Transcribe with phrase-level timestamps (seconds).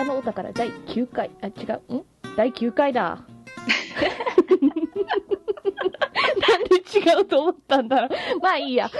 [0.00, 2.04] 田のお宝第9回、あ、違う、ん？
[2.36, 3.22] 第9回だ。
[6.40, 8.40] なんで違うと思ったんだろう。
[8.40, 8.90] まあいいや。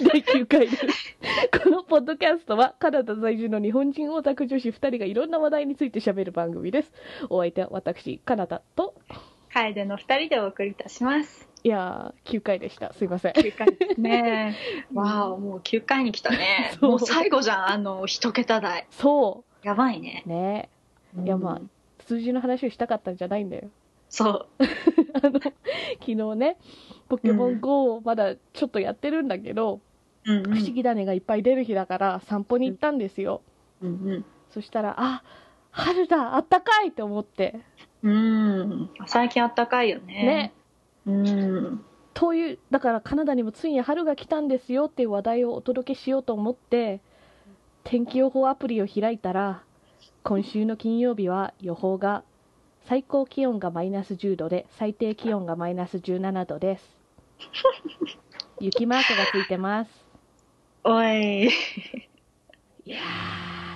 [0.00, 0.86] 第9回です。
[1.62, 6.92] このポッドキャストは、カナダ在住の日本人オタク女子2人がいろんな話題について喋る番組です。
[7.30, 8.94] お相手は私、カナダと、
[9.52, 11.48] 楓の二人でお送りいたします。
[11.62, 12.92] いやー、9回でした。
[12.92, 13.32] すいません。
[13.34, 14.56] 9回ですね。
[14.92, 16.72] わあ、もう9回に来たね。
[16.80, 18.88] もう最後じゃん、あの、一桁台。
[18.90, 20.28] そやばいねう。。
[20.28, 20.68] ね
[21.24, 21.70] いやまあうん
[22.06, 23.70] 数字の話をしたかったんじゃないんだよ。
[24.08, 24.46] そう。
[25.22, 25.54] あの、昨
[26.00, 26.58] 日ね、
[27.08, 29.80] ポケモン GO をまだちょっとやってるんだけど、
[30.24, 33.42] うんうん不思議種がいっぱい出る日だから散歩に行ったんですよ。
[33.80, 35.24] うんそしたら、あ、
[35.70, 37.60] 春だ、あったかいって思って。
[38.02, 38.12] うん。
[38.12, 38.90] うん。
[39.06, 40.52] 最近あったかいよね。
[41.06, 41.06] ね。
[41.06, 41.84] うん。
[42.14, 47.00] という、だからカナダにもついに春が来たんですよっていう話題をお届けしようと思って、
[47.84, 49.62] 天気予報アプリを開いたら、
[50.22, 52.22] 今週の金曜日は予報が
[52.86, 56.84] 最高気温がマイナス10度で最低気温がマイナス17度です。
[58.60, 59.90] 雪マークがついてます。
[60.84, 61.46] おい。
[61.46, 61.50] い
[62.86, 62.98] や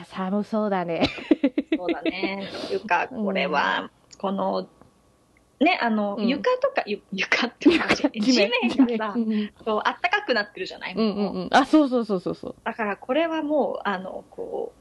[0.02, 1.08] ー、寒そうだね。
[1.76, 2.48] そうだね。
[2.68, 4.68] というか、うんこれは、この、
[5.60, 8.50] ね、あの、うん床とか、ゆ 床っていうか、地面
[8.98, 11.48] がさう、んこう、あったかくなってるじゃない、うんうんうん。
[11.52, 12.54] あ、そうそうそうそうそう。
[12.64, 14.80] だからこれはもう、あの、こう、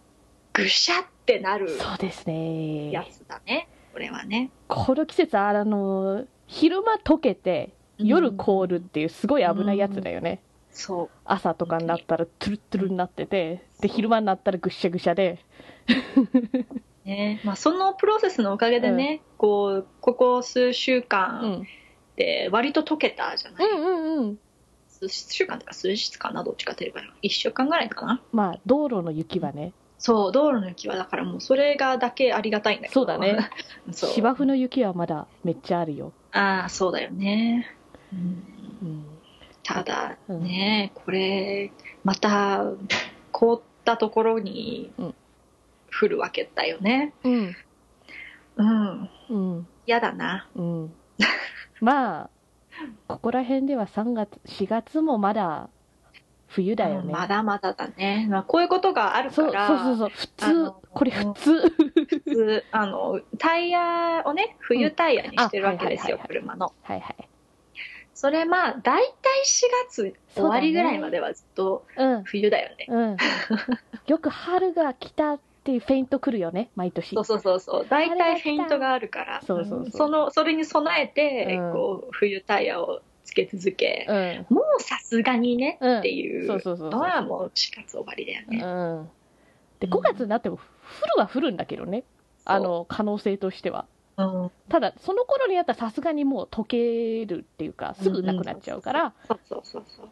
[0.53, 2.91] ぐしゃってなるそうですね。
[2.91, 3.67] やつだね。
[3.93, 4.51] これはね。
[4.67, 10.41] この季節、あの、昼間溶けて、夜凍るっていうすごい危ないやつだよね。
[10.71, 11.09] そう。
[11.23, 15.39] 朝とかになったらトゥルットゥルになってて、で、昼間になったらぐっしゃぐしゃで、
[17.05, 17.41] ね。
[17.43, 21.03] まあ、そのプロセスのおかげでね、こう、ここ数週うん。
[21.03, 21.65] 間
[22.15, 24.39] で割と溶けたじゃない、うんうんうん。
[24.87, 27.01] 数週間とか数日かな、どっちかといえば。
[27.23, 28.21] 1週間ぐらいかな。
[28.31, 32.93] まあ、道路の雪はね、そう、道路の雪はだからもうそれがだけありがたいんだけど。
[32.93, 33.49] そうだね。
[33.91, 34.09] そう。
[34.11, 36.11] 芝生の雪はまだめっちゃあるよ。
[36.31, 37.67] ああ、そうだよね。
[38.13, 38.43] うん
[38.81, 39.05] うん。
[39.63, 41.71] ただね、これ、
[42.03, 42.65] また、
[43.31, 45.15] 凍ったところにうん
[45.99, 47.13] 降るわけだよね。
[47.23, 47.55] うん。
[48.57, 49.09] うん。
[49.29, 49.67] うん。
[49.85, 50.47] 嫌だな。
[50.55, 50.93] うん。
[51.81, 52.29] まあ、
[53.07, 55.69] ここら辺では3月、4月もまだ
[56.47, 57.11] 冬だよね。
[57.11, 58.27] まだまだだね。
[58.29, 61.69] まあ、こういうことがあるかそうら、そうそうそう、普通これ普通。
[61.69, 66.73] 普通あの、タイヤをね、冬タイヤにしてるわけですよ、うんあ車の。
[66.83, 67.29] はいはい。
[68.13, 69.13] それまあ、大体
[69.43, 72.23] 4月終わりぐらいまではずっとうん。
[72.23, 72.85] 冬だよね。
[72.87, 73.17] うん。
[74.07, 77.15] よく春が来たっていうフェイント来るよね、毎年。
[77.15, 77.87] そうそうそうそう。
[77.89, 84.05] 大体フェイントがあるから、そうそうその、それに備えて、うんこう、冬タイヤをつけ続け、
[84.47, 84.55] うん。
[84.55, 88.61] もうさすがにね、うんっていうそうそうそうそうのはもう4月終わりだよね。
[88.63, 88.67] う
[89.05, 89.09] ん。
[89.79, 92.03] で、5月になっても降るは降るんだけどね。
[92.45, 93.87] あの、可能性としては。
[94.17, 100.09] うん、ただ、その頃になったらさすがにもう溶けるっていうか、すぐなくなっちゃうから、そうそうそうそう。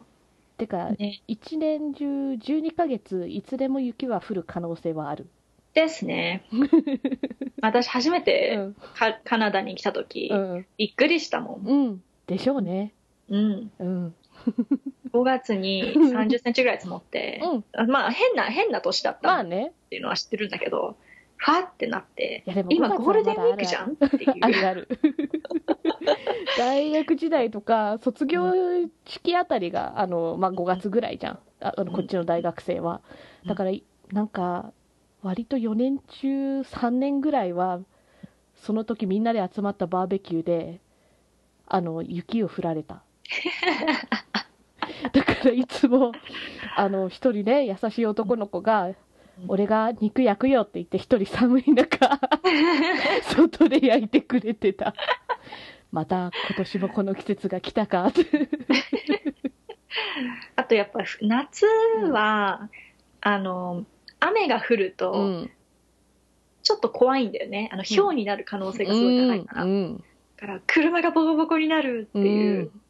[0.58, 5.28] てか、ね、一年中12ヶ月いつでも雪は降る可能性はある。
[5.74, 6.44] ですね。
[7.60, 8.74] 私初めうてん。
[8.94, 10.66] カカナダに来た時、うん。
[10.78, 11.66] びっくりしたもん。
[11.66, 12.02] うん。
[12.26, 12.92] でしょうね。
[13.28, 13.72] うん。
[13.78, 14.14] うん。
[15.12, 17.40] 5月に30センチぐらい積もって、
[17.76, 17.90] うん。
[17.90, 19.72] まあ変な、変な年だったっまあね。
[19.90, 20.96] ていうのは知ってるんだけど、
[21.36, 24.34] ファってなって、いやでも今5月はゴールデンウィークじゃんっていう。
[24.40, 24.88] あるある。
[26.58, 28.52] 大学時代とか、卒業
[29.04, 31.38] 式あたりが、あの、まあ、5月ぐらいじゃん。
[31.60, 33.00] ああのこっちの大学生は。
[33.46, 33.72] だから、
[34.12, 34.72] なんか、
[35.24, 37.80] 割と4年中3年ぐらいは、
[38.56, 40.82] その時みんなで集まったバーベキューで、
[41.66, 43.02] あの、雪を降られた。
[45.14, 46.12] だからいつも、
[46.76, 48.92] あの、一人ね、優しい男の子が、
[49.48, 52.20] 俺が肉焼くよって言って一人寒い中、
[53.34, 54.94] 外で焼いてくれてた。
[55.90, 58.12] また今年もこの季節が来たか。
[60.54, 61.64] あとやっぱ夏
[62.10, 62.68] は、
[63.22, 63.86] あの、
[64.26, 65.50] 雨が降ると、うん。
[66.62, 67.68] ちょっと怖いんだよね。
[67.72, 69.64] あの、氷になる可能性がすごい高いから。
[69.64, 70.04] うん。
[70.36, 72.80] だから、車がボコボコになるっていう、うん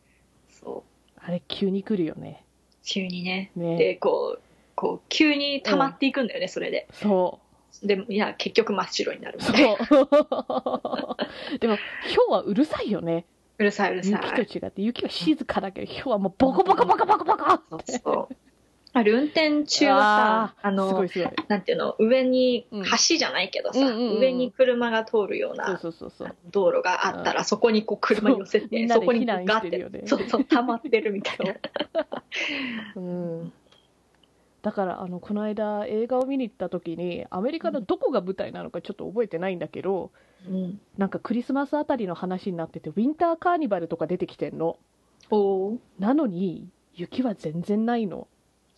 [0.48, 0.84] そ
[1.16, 2.44] う、あれ急に来るよね。
[2.84, 3.50] 急にね。
[3.56, 4.42] ねで、こう、
[4.74, 6.86] こう、急に溜まっていくんだよね、それで。
[6.92, 7.40] そ
[7.82, 9.42] で、いや、結局真っ白になるう。
[9.44, 9.86] みたいな。
[9.86, 11.16] そ
[11.52, 11.58] う。
[11.58, 11.76] でも、
[12.16, 13.26] 氷はうるさいよね。
[13.58, 14.12] うるさいうるさい。
[14.12, 17.98] 雪と違って、雪は静かだけど、氷はもうボコボコボコボコボコそうって。
[17.98, 18.36] そう。
[18.96, 21.04] あれ、運転中はさ、あの。
[21.48, 25.80] なんていうの、上にうん、橋じゃないけどさ、上に車が通るような。
[26.52, 31.54] 道路があったら、そこにこう車寄せて、そこにガッてそうそう、溜まってるみたいな。
[32.94, 33.52] うん。
[34.62, 40.12] だからあのこの間映画を見に行った時にアメリカのどこが舞台なのかちょっと覚えてないんだけど、
[40.48, 40.80] うん。
[40.96, 44.78] なんかクリスマスあたりの話になっててウィンターカーニバルとか出てきてんの。
[45.98, 48.28] なのに雪は全然ないの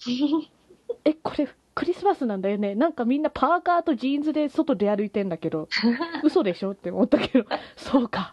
[1.04, 2.74] えこれクリスマスなんだよね。
[2.74, 5.68] なんかみんなパーカーとジーンズで外出歩いてんだけど。
[6.24, 7.44] 嘘でしょって思ったけど。
[7.76, 8.32] そうか。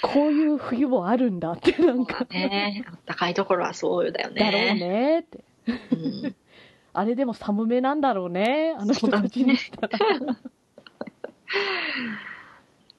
[0.00, 2.24] こういう冬もあるんだってなんか。
[2.30, 2.84] ね。
[2.86, 4.40] あったかいところはそうだよね。
[4.40, 5.44] だろうねって。
[5.66, 6.36] うん。
[6.92, 8.76] あれでも寒めなんだろうね。
[8.78, 9.98] あの人たちにしたら、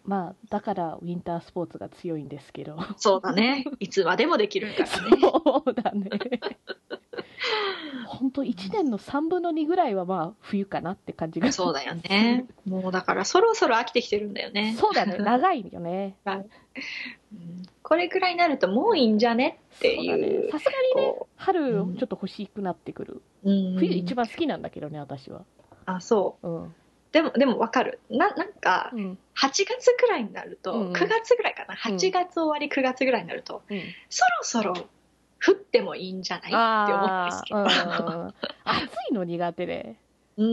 [0.03, 2.77] まあだからウィンタースポーツが強いんですけど。
[2.97, 3.63] そうだね。
[3.79, 5.17] いつまでもできるからね。
[5.21, 6.09] そうだね
[8.05, 11.51] 本当1年の3分の2ぐらいはまあ冬かなって感じが。
[11.51, 12.45] そうだよね。
[12.65, 14.75] もうだからそろそろ飽きてきてるんだよね。
[14.77, 15.17] そうだね。
[15.23, 16.15] 長いよね。
[16.25, 16.49] うん。
[17.81, 20.51] これくらいになるともういいんじゃねっていう。
[20.51, 21.97] さすがにねこ春うん。
[21.97, 23.77] ちょっと欲しくなってくる、ううん。
[23.77, 25.43] 冬一番好きなんだけどね私は。
[25.85, 26.47] あ、そう。
[26.47, 26.75] うん、
[27.11, 27.99] でも、でもわかる。
[28.09, 29.17] な、なんか、うん。
[29.35, 30.93] 8月くらいになると、うんうん。
[30.93, 31.73] 9月ぐらいかな。
[31.73, 34.87] うん8月終わり9月ぐらいになると、うん、そろそろ
[35.45, 36.49] 降ってもいいんじゃない？
[36.49, 38.33] って思うんですけど。
[38.65, 39.95] 暑いの苦手で
[40.37, 40.43] う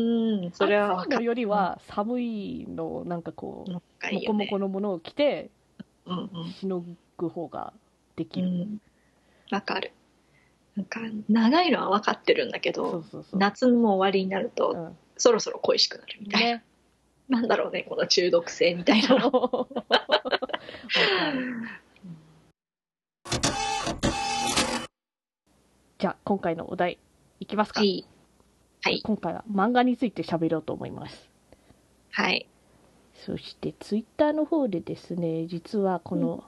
[0.47, 1.21] ん、それはわ暑いの。
[1.23, 4.47] よりは寒いのなんかこうなんかいモコモいよね。
[4.51, 5.51] コのものを着て
[6.07, 6.85] うんうんしの
[7.19, 7.73] ぐ方が
[8.17, 8.81] できる、うん。
[9.51, 9.93] わかる。
[10.77, 11.01] なんか、
[11.31, 16.49] 長いのは分かってるんだけど、そうそうそう、夏も終わりになると、うんそろそろ恋しくなるみたいな。
[16.59, 16.65] ね
[17.31, 19.31] なんだろうね、この中毒性みたいなの。
[19.31, 21.57] わかる
[25.99, 26.99] じゃあ今回のお題
[27.41, 28.07] いきますか、はい。
[28.83, 29.01] はい。
[29.03, 31.31] 今回は漫画について喋ろうと思います
[32.11, 32.47] はい。
[33.15, 36.45] そしてツイッターの方でですね実はこの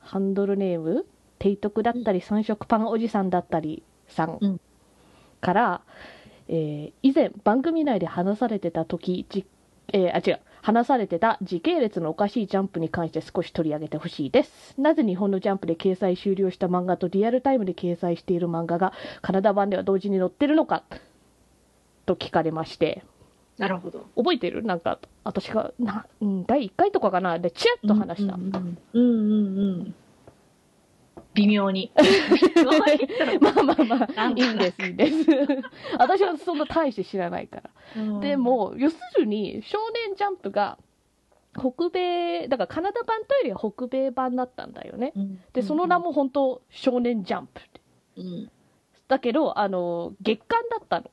[0.00, 1.06] ハンドルネーム
[1.42, 4.60] 提督だったり三色パンおじさんだったりさんうん
[5.40, 5.80] から、
[6.48, 9.46] えー以前番組内で話されてた時じ、
[9.92, 14.74] えーあ違う話されてた時系列のおかしいジャンプに関して少し取り上げてほしいです。
[14.80, 20.82] なぜ日本のジャンプで掲載終了した漫画とリアルタイムで掲載している漫画がカナダ版では同時に載ってるのか
[22.06, 23.04] と聞かれまして。
[23.58, 24.06] なるほど。
[24.16, 24.64] 覚えてる？
[24.64, 27.38] なんか私がな、うん、第1回とかかな？
[27.38, 28.78] でチラッと話した、うんうんうん。
[28.94, 29.94] うんうんうん
[31.36, 31.90] 微妙に。
[33.40, 35.26] まあまあまあいいんですいいんです。
[35.98, 37.62] 私はそんな大して知らないか
[37.96, 38.20] ら。
[38.20, 40.78] で、も要するに少年ジャンプが
[41.54, 45.12] 北米だからカナダ版というよりは北米版だったんだよね。
[45.16, 45.40] うん。
[45.52, 47.60] でその名、も本当少年ジャンプ。
[48.16, 48.50] うん。
[49.08, 51.10] だけどあの月刊だったの。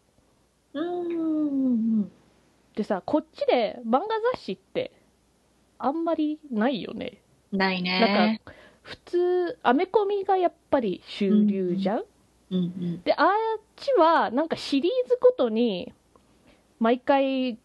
[0.74, 1.10] うん。
[1.10, 2.12] うん
[2.76, 4.00] でさこっちで漫画
[4.34, 4.92] 雑誌って
[5.78, 7.22] あんまりないよね。
[7.52, 8.42] ないなんね。
[8.46, 12.06] か普通アメコミがやっぱり主流じゃん、うん
[12.52, 15.94] うんであっちはなんかシリーズごとに
[16.80, 17.58] 毎回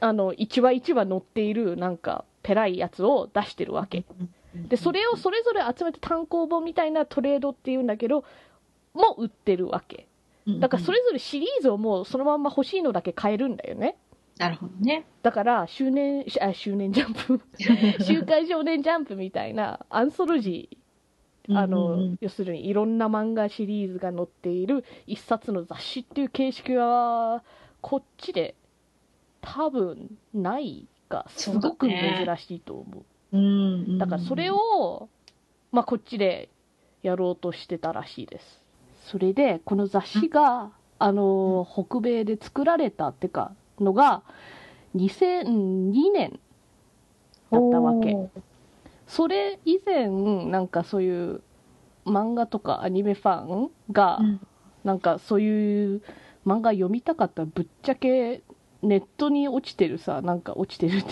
[0.00, 4.04] あの1話1話載っているなんかペラいやつを出してるわけ。
[4.20, 4.30] うん
[4.68, 8.24] でそれをそれぞれ集めて単行本みたいなトレードっていうんだけど
[8.94, 10.08] も売ってるわけ。
[10.58, 13.96] だからそれぞれシリーズをもうそのまんま欲しいのだけ買えるんだよね
[14.38, 15.04] なるほどね。
[15.22, 17.40] だから周年あ周年ジャンプ。
[18.04, 20.78] 週刊少年ジャンプみたいなアンソロジー。
[21.50, 27.42] あの、うんうん要するにいろんな漫画シリーズが載っている一冊の雑誌っていう形式は
[27.80, 28.54] こっちで
[29.40, 33.36] 多分ないがすごく珍しいと思う。
[33.36, 35.08] うんうんだからそれを、
[35.72, 36.48] まあ、こっちで
[37.02, 38.62] やろうとしてたらしいです。
[39.04, 44.22] それでこの雑誌が、あの北米で作られたってかのが
[44.96, 46.38] 2002年
[47.50, 48.16] だったわけ。
[49.06, 50.08] それ以前
[50.50, 51.42] なんかそういう
[52.04, 54.40] 漫画とかアニメファンが、うん。
[54.84, 56.02] なんかそういう
[56.46, 58.42] 漫画読みたかったらぶっちゃけ
[58.80, 61.08] ネットに落ちてるさなんか落ちてるって。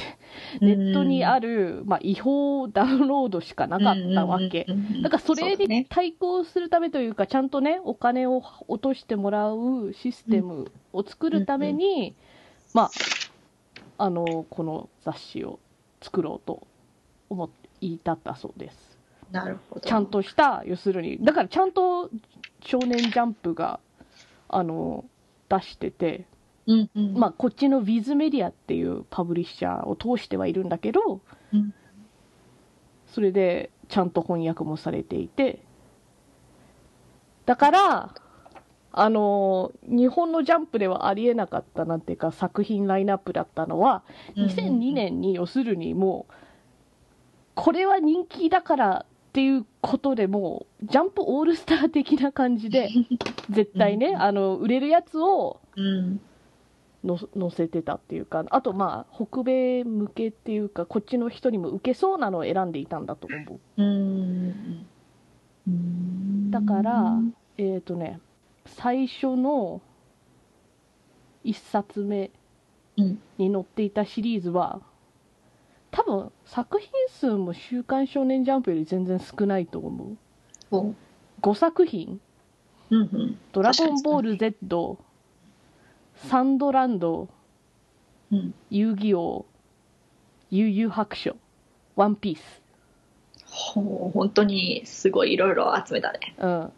[0.61, 4.67] ネットにある、まあ、違法ダウンロードしかなかったわけ、
[5.03, 12.15] だからそれに対抗するためというかちゃんとねお金を落としてもらうシステムを作るために、
[12.75, 12.91] まあ
[13.99, 15.59] あのこの雑誌を
[16.03, 16.67] 作ろうと
[17.31, 18.99] 思って言い立ったそうです。
[19.31, 19.81] なるほど。
[19.81, 22.11] ちゃんとした要するにだからちゃんと
[22.65, 23.81] 少年ジャンプが
[24.49, 25.05] あの
[25.49, 26.27] 出してて、
[26.67, 31.21] うんうん、まあ、こっちの Viz メディアっていうパブリッシャーを通してはいるんだけど、
[31.53, 31.75] うん。
[33.07, 35.63] それでちゃんと翻訳もされていて
[37.47, 38.15] だから
[38.99, 44.03] あの日本のジャンプではありえなかったなんていうか作品ラインナップだったのは
[44.37, 46.33] 2002年に要するにもう
[47.55, 52.89] これは人気だからっていうことでもうジャンプオールスター的な感じで
[53.51, 54.23] 絶対ね、うん。
[54.23, 56.21] あの売れるやつをうん。
[57.05, 63.61] の載せてたっていうかあとまあ北米向けっていうかこっちの人にも受けそうなのを選んでいたんだと思う。
[66.51, 67.13] だから
[67.59, 68.21] えっ、とね
[68.67, 69.81] 最初の
[71.45, 72.31] 1冊目
[72.97, 74.81] うんに載っていたシリーズは
[75.91, 80.17] 多分作品数も「週刊少年ジャンプ」より全然少ないと思
[80.71, 80.77] う。
[80.77, 80.95] お。
[81.43, 82.21] 5作品。
[82.91, 84.99] うんうん「ドラゴンボール Z」
[86.15, 87.29] 「サンドランド」
[88.31, 89.47] うん「遊戯王」
[90.51, 91.37] 「悠々白書」
[91.97, 92.63] 「ワンピース。
[93.47, 96.73] ほう本当にすごいいろいろ集めたね」うん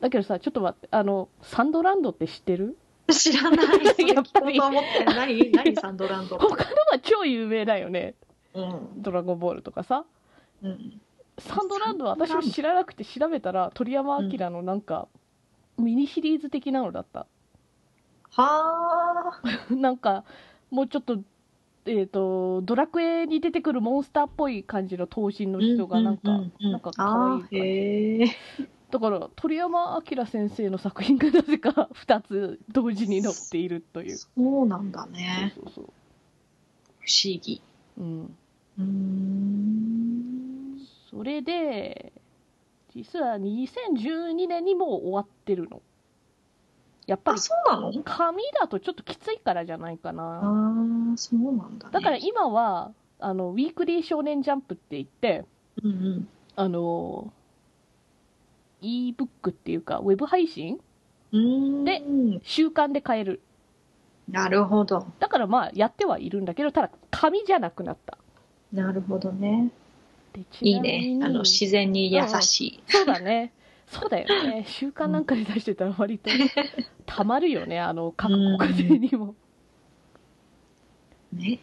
[0.00, 2.76] だけどさちょっと待ってあのサンドランドって知ってる？
[3.12, 3.58] 知らない。
[4.14, 4.58] やっぱり。
[4.58, 8.14] 何 何サンドランド他のは超有名だよね。
[8.54, 10.04] うん「ドラゴンボール」とかさ。
[10.62, 11.00] うん。
[11.38, 15.08] サンドランドは私も知らなくて調べたら鳥山明のなんか
[15.78, 17.26] ミニシリーズ的なのだった。
[18.30, 19.42] はあ。
[19.74, 20.24] なんか
[20.70, 21.18] もうちょっと
[21.86, 27.56] えっ、とドラクエに出てくるモンスターっぽい感じの頭身の人がなんか、うううなんか可愛い感じ。
[27.56, 28.26] へえ
[28.90, 34.16] だから鳥山明先生の作品がなぜか 2つ同時に載っているという。
[34.16, 35.52] そうなんだね。
[35.56, 35.88] そうそう不
[37.08, 37.62] 思議
[37.96, 38.36] そう、うん、
[38.78, 40.80] うーん。
[41.10, 42.12] それで
[42.94, 45.80] 実は2012年にもう終わってるの。
[47.06, 48.02] やっぱありそうなの？
[48.04, 50.40] 紙だとちょっときついからじゃないかあな。
[51.12, 51.92] あそうなんだね。
[51.92, 55.44] だから今はあのウィークリー少年ジャンプって言って
[55.82, 56.28] うんうん。
[56.56, 57.32] あの
[58.80, 60.78] e ブックっていうかウェブ配信？
[61.84, 62.02] で
[62.42, 63.40] 週刊で買える。
[64.28, 65.06] なるほど。
[65.18, 68.18] だからまあやってはいるんだけどただ紙じゃなくなった。
[68.72, 69.70] なるほどね。
[70.60, 71.18] いいね。
[71.22, 72.82] あの自然に優しい。
[72.86, 73.52] そうだね。
[73.88, 74.64] そうだよね。
[74.68, 76.30] 週刊なんかで出してたら割と
[77.06, 79.34] たまるよねあの各ご家庭にも。
[81.32, 81.58] ね。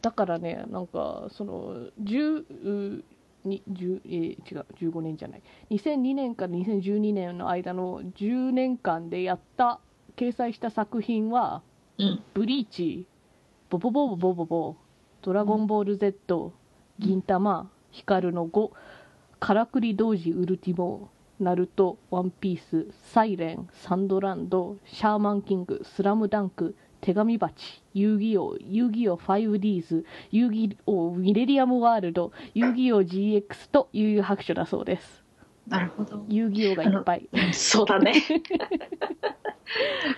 [0.00, 3.04] だからねなんかその10う
[3.44, 5.42] に10えー違う15年じゃない。
[5.70, 9.80] 2002年から2012年の間の10年間でやった
[10.16, 11.62] 掲載した作品は
[11.98, 13.06] うん「ブリーチ」
[13.70, 14.76] 「ボボボボボボボ」
[15.22, 16.52] 「ドラゴンボール Z」
[16.98, 18.70] 「銀魂」「光の5」
[19.40, 21.08] 「からくり同時ウルティモ」
[21.40, 35.22] 「ナルト」「ワンピース」「サイレン」「サンドランド」「シャーマンキング」「スラムダンク」「手紙鉢」「遊戯王」「遊戯王 5Ds」「遊戯王ミレリアムワールド」「遊戯王 GX」と「悠々白書」だそうです。
[35.66, 36.24] なるほど。
[36.28, 37.28] 遊戯王がいっぱい。
[37.52, 38.14] そうだね。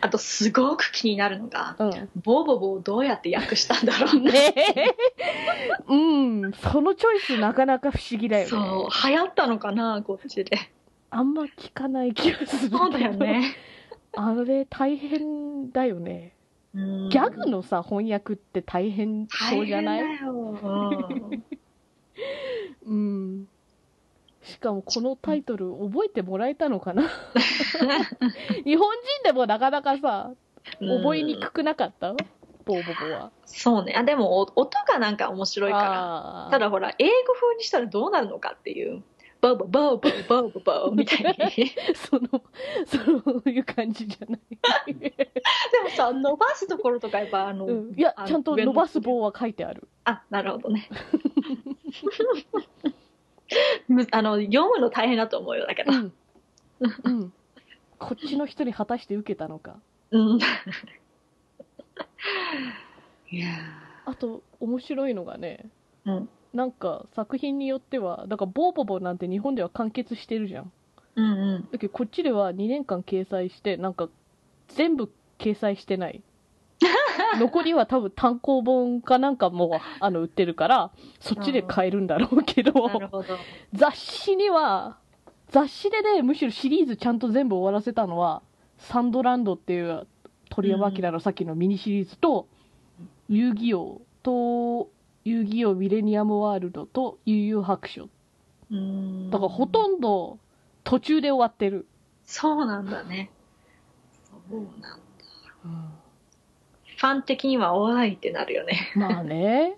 [0.01, 2.09] あとすごく気になるのがうん。
[2.23, 4.55] ボーボボをどうやって訳したんだろうね
[5.87, 6.53] うん。
[6.55, 8.51] そのチョイスなかなか不思議だよね。
[8.51, 10.59] そう流行ったのかなこっちで。
[11.11, 13.55] あんま聞かない気がするそうだよね。
[14.17, 16.35] あれ大変だよね
[16.75, 20.03] ギギャグのさ翻訳って大変そうじゃない？
[20.03, 21.45] うん
[22.87, 23.49] うん。
[24.43, 27.05] しかもこのタイトル覚えてもらえたのかな？
[28.65, 30.33] 日本人でもなかなかさ
[30.81, 32.13] 覚えにくくなかった、
[32.65, 33.31] ボーボボは。
[33.47, 33.95] そうね。
[33.97, 36.49] あでもお音がなんか面白いから。
[36.51, 39.03] ただほら英語風にしたらどうなるのかっていう
[39.45, 41.25] ボーボーボーボーボーボーみたい
[41.57, 41.71] に。
[41.95, 42.29] その
[42.87, 42.99] そ
[43.45, 45.29] ういう感じじゃない、 で
[45.83, 49.87] もさ伸ばすところとかやっぱあの、うん、いやちゃんと伸ばす棒は書いてある。
[50.05, 50.89] あなるほどね。
[53.89, 56.13] むあの読むの大変だと思うよだけどうん、
[57.05, 57.33] うん、
[57.99, 59.77] こっちの人に果たして受けたのか。
[60.11, 60.39] うん。
[63.31, 63.49] いや
[64.07, 65.69] あと面白いのがね。
[66.07, 70.73] ーうんなんか作品によってはだからボーボボなんて日本では完結してるじゃん。
[71.17, 71.69] うんうん。
[71.71, 74.09] だけどこっちでは2年間掲載してなんか
[74.69, 76.23] 全部掲載してない。
[77.39, 82.73] 残りは多分単行本かなんかもあの売ってるからそっちで買えるんだろうけど。
[82.73, 82.91] ど。
[83.73, 84.99] 雑誌には
[85.49, 88.43] 雑誌でねむしろシリーズちゃんと全部終わらせたのは
[88.79, 90.07] サンドランドっていう
[90.51, 92.47] 鳥山明のさっきのミニシリーズと、
[93.29, 94.89] 遊戯王と
[95.25, 98.09] 遊戯王ミレニアムワールドと悠々白書。
[98.71, 99.31] うん。
[99.31, 100.39] だからほとんど
[100.85, 101.87] 途中で終わってる、
[102.27, 103.31] そうなんだね。
[104.51, 104.99] そうなんだ。
[106.97, 108.93] ファン的にはおーいってなるよね。
[108.95, 109.77] まあね。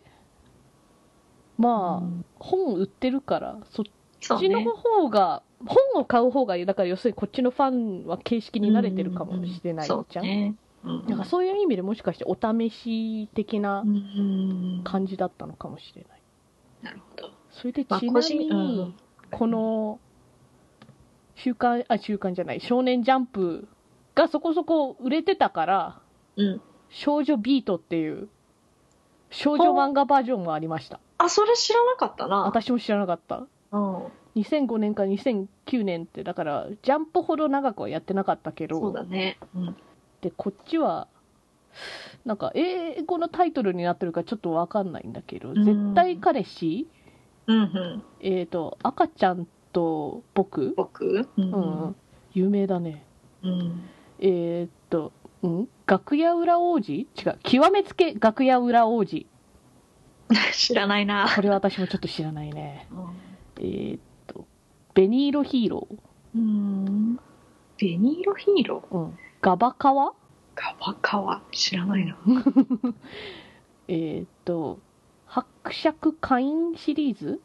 [1.58, 3.86] まあ、うん本売ってるからそっ
[4.20, 4.64] ちのね。
[4.64, 10.54] 方が、本を買う方がいいだから要するにこっちのファンは形式に慣れてるかもしれないじゃん、そうね
[10.86, 16.22] うんだからそういう意味でもしかしてお試し的なうん感じだったのかもしれない。
[16.82, 18.94] なるほどそれでまあちなみにん、
[19.30, 19.98] この
[21.34, 23.68] 週刊あ週刊じゃない少年ジャンプ
[24.14, 26.00] がそこそこ売れてたから
[26.36, 26.60] うん。
[26.88, 28.28] 少女ビートっていう
[29.30, 32.42] 少女漫画バージョンもありましたあ、それ知らなかったな。
[32.42, 34.06] 私も知らなかったうん。
[34.36, 39.38] 2005年から2009年ってだからジャンプほど長くはやってなかったけどそうだね。
[39.54, 39.76] うん。
[40.26, 41.06] でこっちは
[42.24, 45.64] なんか英語のタイトルになってるかちょっとわかんないんだけど「ん。
[45.64, 46.88] 絶対彼氏」
[47.46, 48.02] うんうん。
[48.18, 51.20] えっ、と「赤ちゃんと僕」僕？
[51.20, 51.28] う。
[51.36, 51.50] うん。
[51.90, 51.96] ん、
[52.34, 53.04] 有名だね。
[53.44, 53.82] うん。
[54.18, 55.68] えっ、と、うん？
[55.86, 56.92] 楽屋裏王子？
[56.92, 57.38] 違う。
[57.44, 59.26] 極めつけ楽屋裏王子。
[60.52, 61.28] 知らないな。
[61.36, 62.88] これは私もちょっと知らないね。
[62.90, 63.64] うん。
[63.64, 64.44] えっ、と
[64.92, 65.86] 紅色ヒーロ
[66.34, 67.20] うん。
[67.78, 70.12] 紅色ヒーローー、うん、ガバカワ？
[70.56, 71.40] ガバカワ？
[71.52, 72.18] 知らないな。
[73.86, 74.80] えっ、と
[75.24, 77.40] 伯爵会員シリーズ？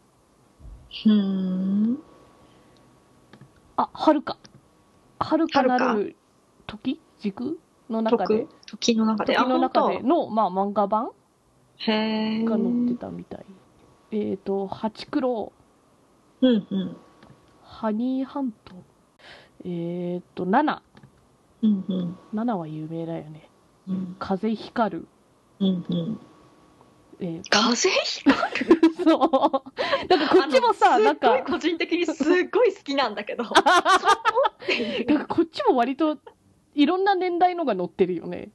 [1.05, 1.99] うん。
[3.77, 4.39] あはるか。
[5.19, 6.15] はるかなはる
[6.65, 6.99] 時？
[7.19, 8.47] 軸の中で？
[8.65, 8.93] 時？
[8.93, 9.35] 時の中で。
[9.35, 9.99] 時の中で？
[9.99, 11.11] あの、まあ、漫画版？
[11.75, 11.91] へ
[12.41, 12.43] え。
[12.43, 13.45] が載ってたみたい、
[14.09, 15.51] えっ、とハチクロ
[16.41, 16.97] うんうん。
[17.61, 18.73] ハニーハント。
[19.63, 20.81] えっ、と7
[21.61, 22.17] うんうん。
[22.33, 23.49] 7は有名だよね
[23.87, 25.07] うん風光る、
[25.59, 26.19] うんうん。
[27.19, 28.81] えー風光る？
[29.03, 33.43] そうだからこっちもさなんかすっごい個人的にすっごい好きなんだけど。
[35.07, 36.17] なんかこっちも割と
[36.75, 38.51] いろんな年代のが載ってるよね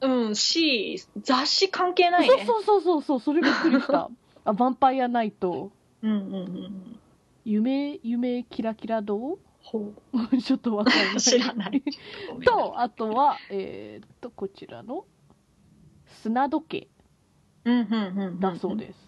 [0.00, 2.44] うん、し、雑誌関係ないね。
[2.46, 4.08] そうそうそうそうそうそれびっくりした
[4.44, 5.70] あヴァンパイアナイト
[6.02, 7.00] うんうんうん。
[7.44, 9.92] 夢夢キラキラ堂ほ
[10.42, 11.16] ちょっとわかんなう。
[11.16, 11.82] い知らない。
[12.44, 15.06] とあとはえーっとこちらの
[16.06, 16.88] 砂時計
[17.64, 18.40] うんうんうん。
[18.40, 18.98] だそうです、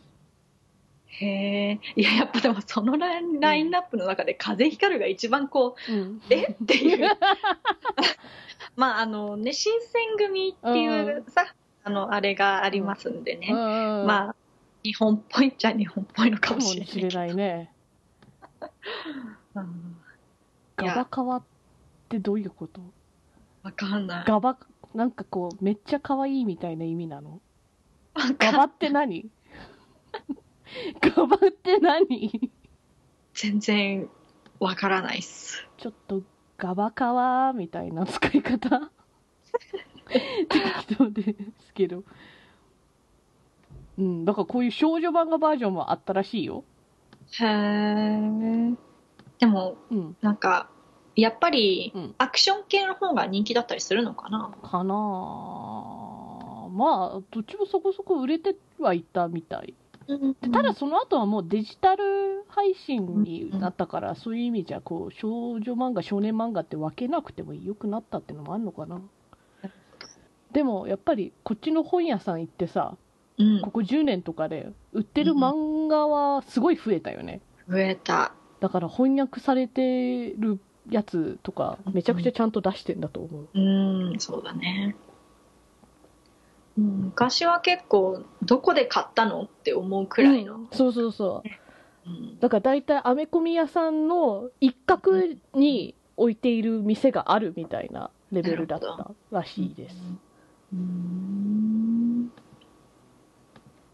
[1.07, 1.81] へえ。
[1.97, 6.57] いや、やっぱでもそのラインラインナップの中で風光るが一番こう、うん、え？
[6.63, 7.11] っていう。
[8.77, 13.49] まあ、あのね、新選組っていうさ、あの、あれがありますんでね。
[13.51, 13.57] うん
[14.07, 14.37] まあ、
[14.85, 17.73] 日本っぽいっちゃ日本っぽいのかかももしれないしれないね
[19.55, 19.97] うん
[20.77, 21.43] ガバカワっ
[22.09, 22.81] てどういうこと？
[23.63, 24.25] わかんない。
[24.27, 24.59] ガバ
[24.95, 27.41] なんかこうめっちゃ可愛いみたいな意味なの？
[28.39, 29.29] ガバって何？
[31.01, 32.51] ガバって何？
[33.35, 34.09] 全然
[34.61, 35.67] わからないっす。
[35.79, 36.23] ちょっと
[36.59, 38.91] ガバカワみたいな使い方？
[40.07, 41.35] 適当で
[41.67, 42.05] すけど。
[43.97, 46.65] うんだからこういう少女漫画バージョンもあったらしいよ。
[47.41, 48.75] へえ。
[49.39, 50.17] でも、うん。
[50.21, 50.69] なんか、
[51.17, 54.51] やっぱりうん、アクション系の方が人気だったりするのかな？
[54.63, 56.69] かなあ。
[56.71, 59.75] まあどっちもそこそこ売れてはいたみたい。
[60.53, 69.01] ただその後はもうデジタル配信になったから、そういう意味じゃこう少女漫画少年漫画って分けなくてもよくなったってのもあるのかな。
[70.53, 72.97] でもやっぱりこっちの本屋さん行ってさ
[73.39, 73.61] うん。
[73.61, 77.41] ここ10年とかで売ってる漫画はすごい増えたよね。
[77.69, 78.35] 増えた。
[78.65, 83.49] だから翻訳されてるやつとかめちゃくちゃちゃんと出してんだと思う。
[83.53, 84.97] うん、そうだね。
[86.79, 86.85] うん。
[87.03, 90.55] 昔は結構、どこで買ったのって思うくらいの。
[90.55, 90.69] うん。
[90.73, 91.43] そうそうそ
[92.07, 92.09] う。
[92.09, 92.41] うん。
[92.41, 95.13] だから大体アメコミ屋さんの一角
[95.53, 99.97] に置いている店があるみたいなレベルだったらしいです。
[100.73, 102.29] うん。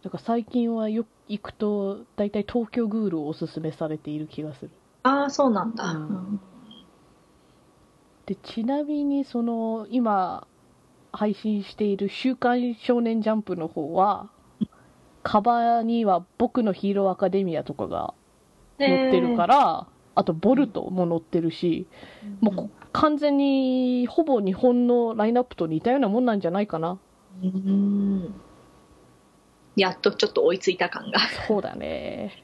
[0.04, 4.70] だから最近はよく行くと大体東京グールをおすすめされている気がする。
[5.04, 5.92] ああ、そうなんだ。
[5.92, 6.06] うん。
[6.08, 6.40] うん。
[8.26, 10.46] でちなみにその今
[11.12, 14.28] 配信している「週刊少年ジャンプ」の方は
[15.22, 18.14] カバーには「僕のヒーローアカデミア」とかが
[18.78, 21.86] 載ってるから、あと「ボルト」も載ってるし、
[22.40, 26.98] もうこ完全にほぼ日本のラインナップと似たようなもんなんじゃないかな。
[27.42, 28.34] うん
[29.80, 31.18] やっとちょっと追いついた感が。
[31.46, 32.42] そうだね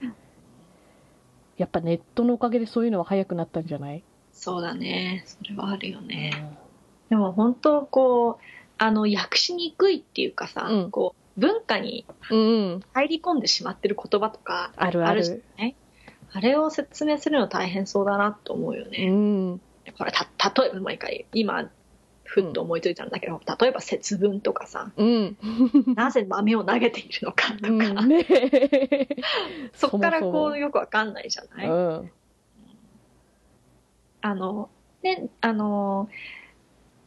[1.57, 5.25] やっぱネットのおかげでそういうのは早くなったんじゃない、そうだね。
[5.27, 6.33] それはあるよね。
[7.09, 8.45] でも本当こう、
[8.79, 15.77] あの、訳しにくいっていうかさ、うんこう、文化にうん、うん、入り込んでしまってる言葉とか、あるああるじゃるない
[16.33, 19.07] あれを説明するの大変そうだなと思うようね。
[19.09, 19.61] ん
[19.97, 20.27] これた、
[20.61, 21.71] 例えば毎回、今、
[22.27, 25.37] ふっと思いついたんだけど、例えば節分とかさ、うん、
[25.95, 28.27] なぜ豆を投げているのかとか、うん、ね
[29.73, 32.11] そっからこうよくわかんないじゃない、うん。
[34.21, 34.69] あの、
[35.03, 36.09] ね、あの、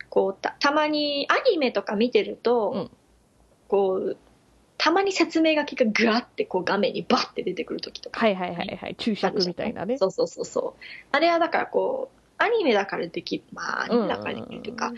[0.09, 2.91] こうた、たまにアニメとか見てると、うん。
[3.67, 4.17] こう、
[4.77, 8.21] たまに説明書きがぐわってこう画面にバッて出てくる時とか。
[8.21, 8.95] はいはいはいはい。
[8.95, 9.97] 注釈みたいなね。
[9.97, 10.81] そうそうそうそう。
[11.11, 13.43] あれはだからこうアニメだからできる。
[13.53, 14.91] まあアニメだからできるというか、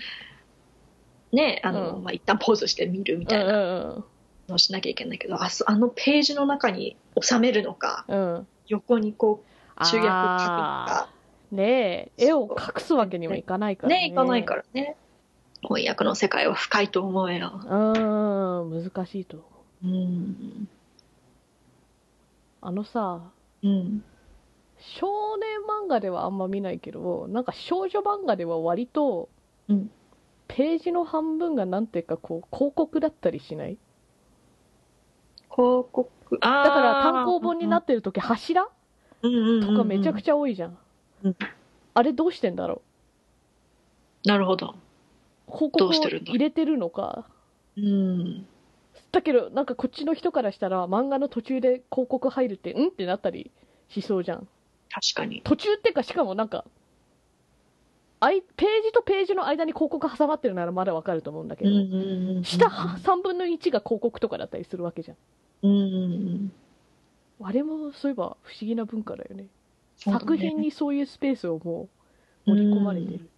[1.34, 2.04] ねあの、うん。
[2.04, 3.86] まあ、一旦ポーズして見るみたいな。
[3.86, 4.04] うん
[4.48, 8.34] のをしなきゃいけないけど、あそあのページの中に収めるのかうん。
[8.36, 9.44] うん横にこ
[9.78, 11.56] う集約書くのあかー。
[11.56, 14.02] ねえ絵を隠すわけにもいかないからね。
[14.04, 14.96] ねいかないからね。
[15.62, 17.62] 翻訳の世界は深いと思うよ。
[17.66, 18.84] うん。
[18.84, 19.46] 難しいと思
[19.84, 19.88] う。
[19.88, 20.70] うん。
[22.62, 23.20] あのさ
[23.64, 24.04] うん
[24.82, 29.30] 少年漫画ではあんま見ないけどなんか少女漫画では割と
[29.70, 29.92] うん。
[30.54, 33.78] ページの半分がなんていうかこう広告だったりしない？
[35.50, 36.10] 広告？
[36.42, 38.66] あだから単行本になってる時柱？
[38.66, 38.70] と
[39.66, 40.78] とかめちゃくちちゃ多いじゃん。
[41.24, 41.36] うん。
[41.94, 44.76] あれどうしてんだろゃなるほど。
[45.48, 47.30] う広告を入れてるのか？
[47.78, 48.46] うん。
[49.14, 52.90] だけどなんかこっちの人からしたら漫画の途中で広告入るってん？
[52.90, 53.52] ってなったり
[53.88, 54.50] しそうじゃん
[54.92, 55.42] 確かに。
[55.44, 56.66] 途中っていうかしかもなんか
[58.20, 61.72] あいページとページの間に広告挟まってるならまだわかると思うんだけど、
[62.44, 65.18] 下3分の1が広告とかだったりするわけじゃん。
[65.64, 65.86] うんうんう
[66.44, 66.52] ん。
[67.42, 69.44] あれもそういえば不思議な文化だよね。
[69.44, 69.50] ね。
[69.98, 71.90] 作品にそういうスペースをも
[72.46, 73.30] う盛り込まれてる、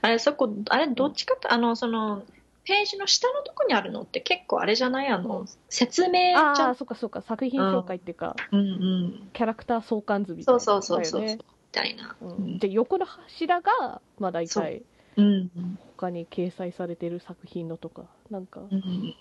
[0.00, 2.22] あれそこあれどっちかとあのその
[2.68, 5.08] ページの下のとこにあるのって結構あれじゃない？
[5.08, 6.46] あの、うん説明じゃん？
[6.60, 7.22] ああそっかそっか。
[7.22, 8.60] 作品紹介っていうか、うん。
[8.60, 11.38] うんキャラクター相関図みたいなそうそうそうそう、み
[11.72, 12.58] たいな、うん。
[12.58, 14.82] で横の柱がまあ大体
[15.16, 15.22] う。
[15.22, 15.50] ん
[15.96, 19.14] 他に掲載されてる作品のとかなんか、うん。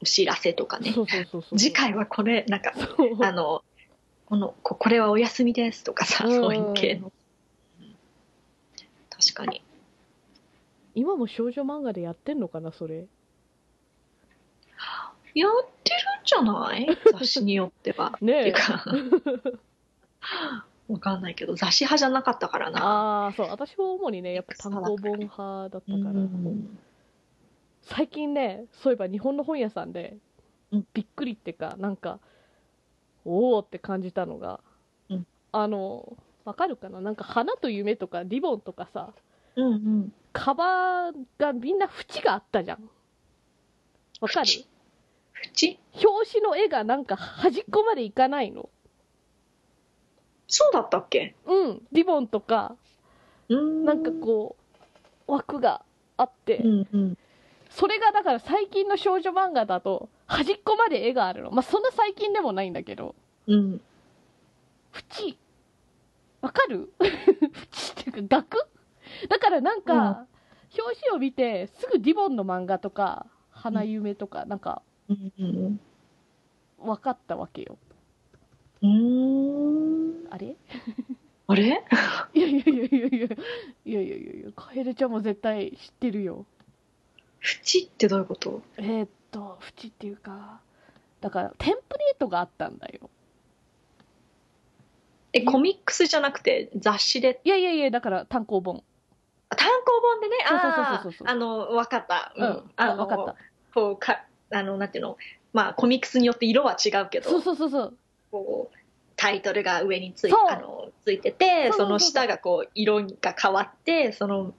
[0.00, 0.92] お知らせとかね。
[0.94, 1.58] そうそうそうそう。
[1.58, 3.24] 次回はこれなんかそう。
[3.24, 3.62] あの
[4.24, 6.34] このここれはお休みですとかさ、うん。
[6.34, 7.12] そういう系の、うん
[9.10, 9.60] 確かに
[10.98, 13.06] 今も少女漫画でやってんのかなそれ？
[15.34, 15.50] やっ
[15.84, 16.86] てるんじゃない？
[17.12, 18.18] 雑誌によっては。
[18.20, 18.40] ねえ。
[18.40, 18.54] っていう
[19.40, 19.58] か。
[20.88, 22.80] わかんないけど雑誌派じゃなかったからな。
[22.82, 23.48] ああそう。
[23.48, 26.78] 私も主にねやっぱ単行本派だったから、うん
[27.82, 30.16] 最近ねそういえば日本の本屋さんで
[30.72, 30.86] うん。
[30.94, 32.18] びっくりってかなんか
[33.24, 34.60] おおって感じたのが、
[35.10, 35.26] うん。
[35.52, 37.00] あのわかるかな？
[37.00, 39.12] なんか花と夢とかリボンとかさ
[39.58, 40.12] うんうん。
[40.32, 42.88] カバーがみんな縁があったじゃん。
[44.20, 44.46] わかる？
[44.48, 44.66] 縁？
[45.70, 45.78] 縁？
[46.06, 48.68] 表紙の絵がなんか端っこまでいかないの。
[50.46, 51.34] そうだったっけ？
[51.46, 51.82] うん。
[51.92, 52.76] リボンとか。
[53.48, 53.84] うん。
[53.84, 54.56] なんかこ
[55.26, 55.82] う枠が
[56.16, 57.18] あって、うんうん。
[57.70, 61.50] それがだから最近の少女漫画だと端っこまで絵があるの。
[61.50, 63.14] まあそんな最近でもないんだけど。
[63.48, 63.80] うん。
[64.94, 65.36] 縁？
[66.40, 66.92] わかる？
[67.02, 67.12] 縁っ
[68.04, 68.68] ていうか額？
[69.28, 70.28] だからなんか、うん。
[70.78, 75.78] 表紙を見てすぐリボンの漫画とか花夢とかなんか分
[77.02, 77.78] かったわけよ。
[78.82, 80.26] うん。
[80.30, 80.56] あれ？
[81.46, 81.82] あれ？
[82.34, 86.44] いやいやいやいやいやいやいやいやいやカエルちゃんも絶対知ってるよ。
[87.40, 88.60] 縁ってどういうこと？
[88.76, 90.60] えー、っと縁っていうか
[91.22, 93.08] だからテンプレートがあったんだよ。
[95.32, 97.40] えコミックスじゃなくて雑誌で？
[97.44, 98.76] いやいやいやだから単行本。
[98.76, 98.80] あ
[99.56, 101.28] 単行本でねそうそうそうあそうそう。
[101.28, 102.32] ーあの分かった。
[102.36, 103.36] うん、あの分かった。
[103.74, 105.16] こうかあのなんていうの？
[105.52, 107.30] まあコミックスによって色は違うけど。
[107.30, 107.94] そうそうそうそう。
[108.30, 108.76] こう
[109.16, 114.52] タイトルが上についあのついててその下がこう色が変わってその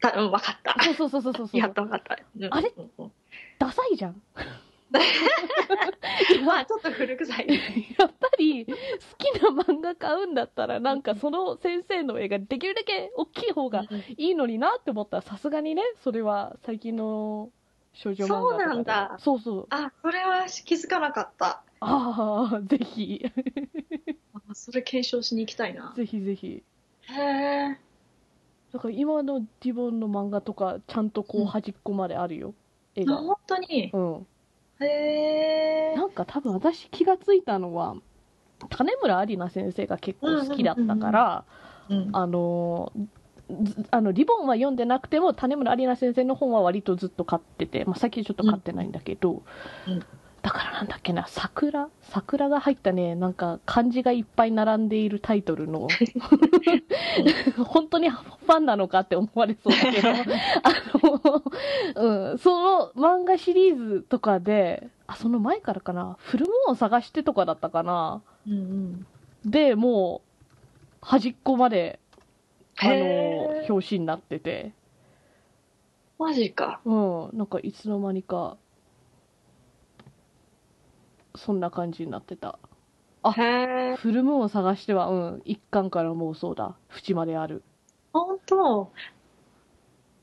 [0.00, 0.76] たうん分かった。
[0.94, 1.56] そうそうそうそうそう。
[1.58, 2.48] やった分かった、うん。
[2.54, 2.72] あれ？
[2.76, 3.12] うんうん。
[3.58, 4.22] ダサいじゃん
[6.44, 7.46] まあちょっと古臭い。
[7.98, 8.72] やっぱり好
[9.18, 13.84] きな漫画買うんだったらなんかその先生の絵ができるだけ大きい方が
[14.16, 17.50] いいのになって思ったらさすがにねそれは最近の
[17.94, 19.16] 少女漫画そうなんだ。
[19.18, 19.66] そうそう。
[19.70, 21.62] あそれは気づかなかった。
[21.80, 23.24] ああぜひ。
[24.50, 25.92] あそれ検証しに行きたいな。
[25.96, 26.62] ぜひぜひ。
[27.02, 27.78] へえ
[28.72, 32.54] だから今のリボンの漫画とかちゃんとこううん端っこまであるよ、
[32.94, 34.26] 絵が本当にうん
[34.84, 37.96] へえなんか多分私気がついたのは
[38.70, 41.44] 種村有奈先生が結構好きだったから、
[41.88, 42.92] うんあの
[43.64, 49.42] ずあのリボンは読んでなくても種村有奈先生の本は割とずっと買ってて、まあ、最近ちょっと買ってないんだけど、
[49.86, 50.02] うん
[50.42, 51.88] だからなんだっけな桜？
[52.02, 55.88] 桜が入ったねなんか漢字がいっぱい並んでいるタイトルの。
[57.64, 60.08] 本当にファンなのかって思われそうだけど。
[60.10, 60.14] あ
[61.94, 68.22] の、うん、その漫画シリーズとかであその前からかなフルムーンを探してとかだったかな。
[68.46, 69.06] うんうん。
[69.44, 72.00] でもう端っこまで
[72.78, 74.72] あの表紙になってて。
[76.18, 76.80] マジか。
[76.84, 77.30] うん。
[77.32, 78.56] なんかいつの間にか
[81.34, 82.58] そんな感じになってた。
[83.36, 83.96] へえ。
[83.96, 86.74] フルムーンを探してはうん一巻からもうそうだ。
[86.90, 87.62] 縁まである。
[88.12, 88.90] 本当？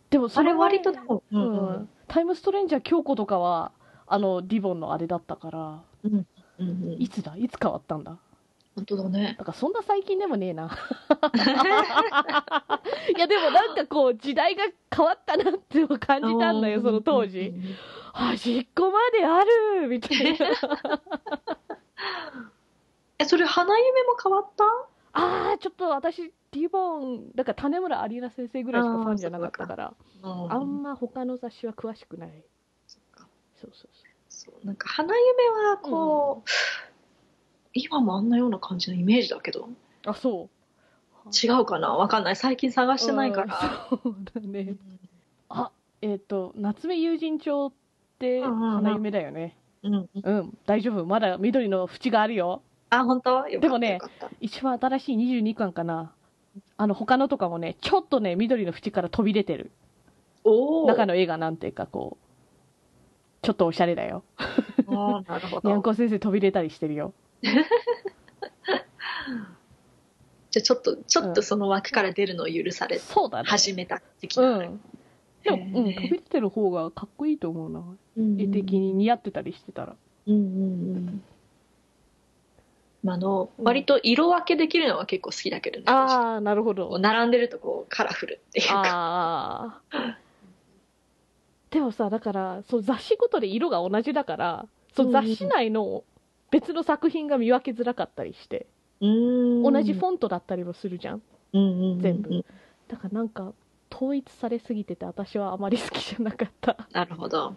[0.09, 3.71] でもそそれれ割とでも、ううんん、タイムストレンジャー京子とかは
[4.07, 6.25] あのリボンのあれだったからうん
[6.59, 6.95] うん。
[6.99, 7.35] いつだ？
[7.37, 8.17] いつ変わったんだ？
[8.75, 9.35] 本当だね。
[9.37, 10.69] だからそんな最近でもねえな。
[13.15, 14.63] いやでもなんかこう時代が
[14.95, 17.53] 変わったなって感じたんだよその当時。
[18.13, 20.47] 端っこまであるみたいな。
[23.19, 24.63] え、それ花夢も変わった？
[25.11, 32.43] あーちょっと私リボンだから種村アリーナ先生ぐらいしかファンじゃなかったからうんあんま他の雑誌は詳しくない。
[32.87, 33.27] そっか。
[33.59, 33.89] そうそう
[34.29, 34.65] そう。
[34.65, 36.49] なんか花夢はこう、
[37.73, 39.61] 今もあんなような感じのイメージだけど。
[39.61, 40.49] そうあそ
[41.25, 41.29] う。
[41.45, 41.93] 違うかな？
[41.95, 42.35] わかんない。
[42.35, 44.75] 最近探してないから、うんそうだね。
[45.49, 47.73] あえっ、と夏目友人帳っ
[48.19, 49.55] てうんうんうん花夢だよね。
[49.83, 50.57] うんうん、うん。
[50.65, 51.05] 大丈夫。
[51.05, 52.61] まだ緑の縁があるよ。
[52.89, 53.43] あ本当？
[53.59, 53.99] でもね
[54.41, 56.13] 一番新しい22巻かな。
[56.77, 59.71] あの他のとかもねちょっとね緑の縁から飛び出てる。
[60.87, 64.23] 中の絵がなんていうかこうちょっとおしゃれだよ。
[64.87, 65.69] なるほど。
[65.69, 67.13] にゃんこ先生飛び出たりしてるよ。
[70.51, 73.49] じゃあちょっとちょっとその枠から出るのを許されそうだね。
[73.49, 74.81] 始めた的うな、ん
[75.43, 77.83] でも、うん、飛び出てる方がかっこいいと思うな。
[78.17, 78.41] うん。
[78.41, 79.95] 絵的に似合ってたりしてたら。
[80.27, 81.23] うんうんうん。
[83.03, 83.65] まああのうん。
[83.65, 86.99] 割と色分けできるのは結構好きだけどね、私ああなるほど。
[86.99, 88.83] 並んでるとこうカラフルっていうか。
[88.85, 90.17] ああ
[91.71, 96.03] でもさだからそう雑誌ごとで色が同じだからそううん雑誌内の
[96.51, 98.65] 別の作品が見分けづらかったりして、
[98.99, 101.21] 同同じフォントだったりもするじゃん。
[101.53, 102.43] 全部。
[102.87, 103.53] だからなんか
[103.99, 106.87] 統一されすぎてて私はあまり好きじゃなかった。
[106.93, 107.53] なるほど。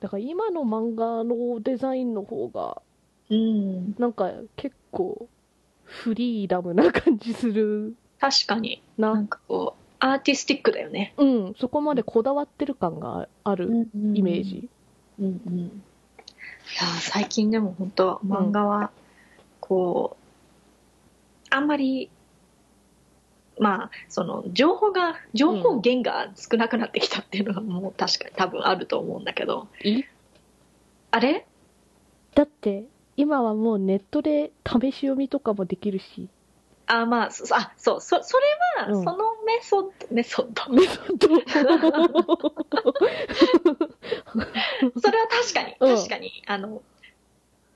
[0.00, 2.82] だから今の漫画のデザインの方が
[3.30, 3.94] うん。
[3.98, 5.26] なんか結構
[5.84, 7.94] フリーダムな感じする。
[8.20, 8.82] 確かに。
[8.98, 9.14] な。
[9.14, 11.14] なんかこうアーティスティックだよね。
[11.16, 11.54] うん。
[11.58, 14.68] そこまでこだわってる感があるイメージ、
[15.18, 15.58] うんうん。
[15.58, 15.62] い
[16.80, 18.90] やー最近でも本当漫画は
[19.60, 22.10] こう、あんまり
[23.60, 29.68] まあその情報が情報源が少なくなってきたっていうのはもう確かに多分あると思うんだけど。
[29.82, 30.02] い
[31.10, 31.46] あれ？
[32.34, 32.84] だって
[33.16, 36.28] 今はもうネットで試し読みとかもできるし。
[36.86, 38.44] あまあそあそうそそれ
[38.84, 39.04] は、うん。
[39.04, 40.72] そのメソッドメソッド。
[40.72, 41.28] メソッド。
[45.00, 45.96] それは確かにうん。
[45.96, 46.82] 確かに、あの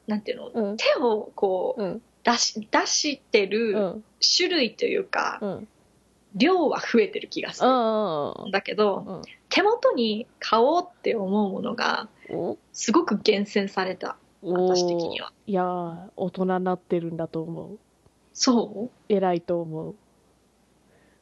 [0.07, 0.49] なんていうの？
[0.55, 0.77] うん。
[0.77, 2.03] 手をこううん。
[2.25, 4.05] 出し出してうるん。
[4.37, 5.68] 種類というか、うん
[6.35, 9.23] 量は増えてる気がすうるんだけど、うん。
[9.49, 12.57] 手元に買おうって思うものがお。
[12.73, 14.16] すごく厳選された。
[14.42, 15.33] 私的には。
[15.47, 17.79] いやー大人になってるんだと思う。
[18.33, 19.12] そう？
[19.12, 19.95] 偉いと思う。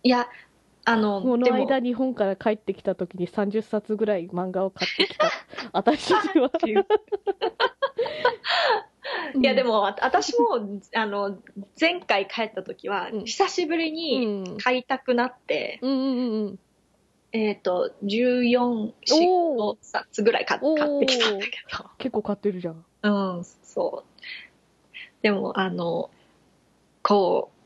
[0.03, 0.29] いや
[0.87, 5.31] あのこの間日本から帰ってきた時に30冊ぐらい漫画を買ってきた。
[5.73, 6.51] 私には
[9.35, 11.39] いやでもあ私もあの
[11.81, 13.25] 前回帰った時はうん。
[13.25, 14.59] 久しぶりうにん。
[14.59, 16.59] 買いたくなって、うんうんうん
[17.33, 21.53] えっ、と14おー冊ぐらい買ってきたんだけ
[21.99, 22.85] 結構買ってるじゃん。
[23.03, 24.23] どうんそう。
[25.23, 26.11] でもあの
[27.03, 27.61] こう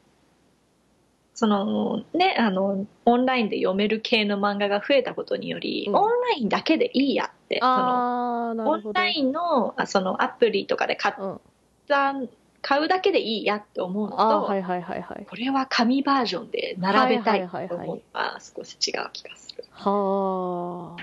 [1.34, 5.96] そのねあのオンラインで読める系の漫画が増えたことにより、うん。
[5.96, 11.40] オンラインだけでいいやそのオンラインのあそのアプリとかで買っうん。
[11.86, 12.14] た
[12.62, 15.26] 買うだけでいいやって思うのと、はいはいはいはい。
[15.28, 19.64] これは紙バージョンで並べたいと思うのは少し違う気がする。
[19.70, 20.96] は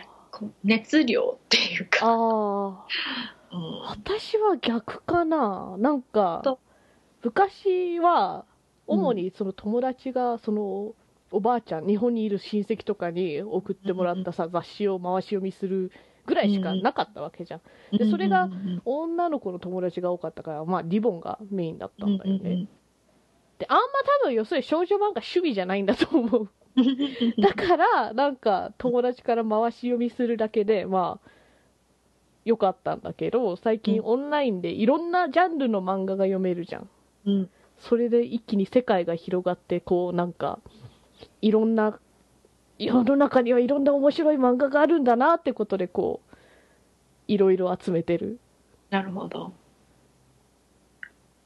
[0.64, 2.86] 熱量っていうあか、ああ
[3.54, 3.82] うん。
[3.90, 5.76] 私は逆かな。
[5.78, 6.60] なんかと。
[7.24, 8.46] 昔は
[8.88, 10.96] 主にその友達がその
[11.32, 15.92] おばあちゃん日本にいる親戚とかに送ってもらったさ雑誌を回し読みする
[16.26, 17.98] ぐらいしかなかったわけじゃん。
[17.98, 22.50] でそれがうんうん女の子の友達が多かったからまあリボンがメインだったうんんだよね。
[22.52, 22.70] うん
[23.60, 23.84] であんま
[24.24, 26.50] 多分要するに少女漫画趣味じゃないんだと思う。
[26.78, 31.30] う んだからなんか友達から回し読みするだけでまあ
[32.44, 34.06] よかったんだけど最近うん。
[34.06, 36.90] オンラインでいろんなジャンルの漫画が読めるじゃん。
[37.26, 37.50] うん。
[37.78, 40.60] それで一気に世界が広がってこうなんか
[41.42, 42.00] いろんな
[42.84, 46.36] 世の中にはいろんな面白い漫画があるんだなってことでこう
[47.28, 48.40] いろいろ集めてる、
[48.90, 49.54] なるほど。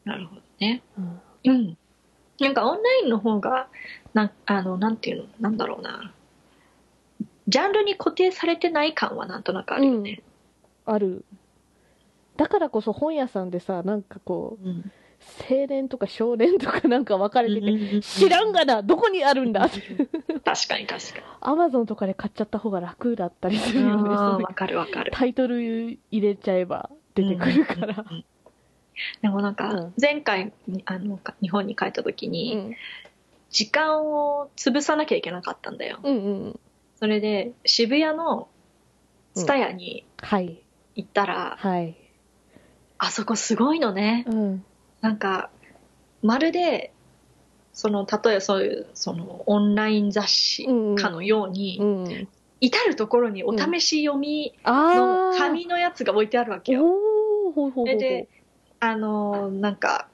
[0.03, 0.81] なるほどね。
[0.97, 1.77] うんうん。
[2.39, 3.67] なんかオンラインの方が、
[4.13, 6.13] なんあの、なんていうの、なんだろうな。
[7.47, 10.23] ジャンルに固定されてない感はなんとなくあるよね。
[10.85, 11.25] ある
[12.37, 14.91] だからこそ本屋さんでさなんかこううん
[15.49, 19.65] 青年とか少年とかなんか分かれてて、うん知らんがなどこにあるんだ？
[19.65, 19.81] って
[20.43, 25.11] 確かに確かアマゾンとかで買っちゃった方が楽だったりすにるよねわかるわかる。
[25.13, 28.05] タイトル入れちゃえば出てくるから、
[29.21, 29.93] でもなんかうん。
[29.99, 32.75] 前回にあのか日本に帰った時うにん、
[33.49, 35.99] 時間を潰さなきゃいけなかったんだよ。
[36.03, 36.17] うんう
[36.49, 36.59] ん
[36.97, 38.47] それで渋谷の
[39.33, 40.61] ツタヤにはい。
[40.95, 41.97] 行ったら、はい。
[42.97, 44.23] あそこすごいのね。
[44.27, 44.65] うん
[45.05, 45.51] なんか
[46.23, 46.91] まるで
[47.73, 50.65] その例えばそういうそのオンライン雑誌
[50.95, 52.27] かのように、うん
[52.61, 56.85] 至る所にお試し読みの紙のやつが置いてあるわけよ。
[57.85, 58.29] で
[58.79, 60.07] あのーなんか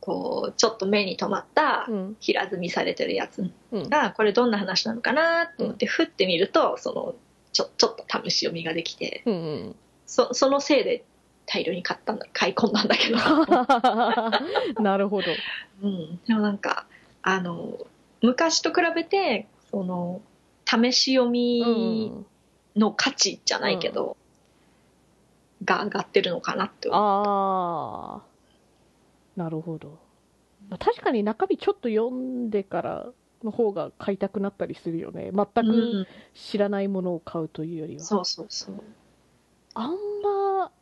[0.00, 2.16] こうちょっと目に留まったうん。
[2.20, 3.90] 平積みされてるやつうん。
[3.90, 7.14] がこれどんな話なのかなと思ってふってみるとその
[7.52, 9.76] ちょちょっと試し読みができてうんうん。
[10.06, 11.04] そそのせいで
[11.46, 13.16] 大量に買ったんだ買い込んだんだけど、
[14.82, 15.26] なるほど。
[15.82, 16.86] うん、でもなんか
[17.22, 17.78] あの
[18.20, 20.20] 昔と比べてその
[20.64, 22.26] 試し読うみん
[22.74, 24.16] の価値じゃないけど、
[25.64, 29.98] が上がってるのかなって思うああなるほど。
[30.78, 33.06] 確かに中身ちょっと読んでから
[33.44, 35.30] の方が買いたくなったりするよね。
[35.32, 36.06] 全うくん。
[36.34, 38.82] 知らないものを買うというよりは、そうそうそう。
[39.74, 39.90] あん
[40.22, 40.72] ま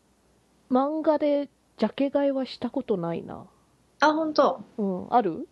[0.70, 1.48] 漫画で
[1.78, 3.44] ジャケ買いはしたことないな。
[4.00, 4.62] あ本当。
[4.78, 5.48] うんある？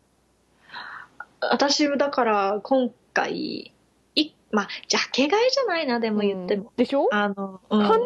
[1.40, 3.72] 私だから今回
[4.14, 6.70] いまあジャケ買いじゃないなでも言っても、うん。
[6.76, 7.08] でしょ？
[7.12, 7.80] あの、うん。
[7.82, 8.00] 完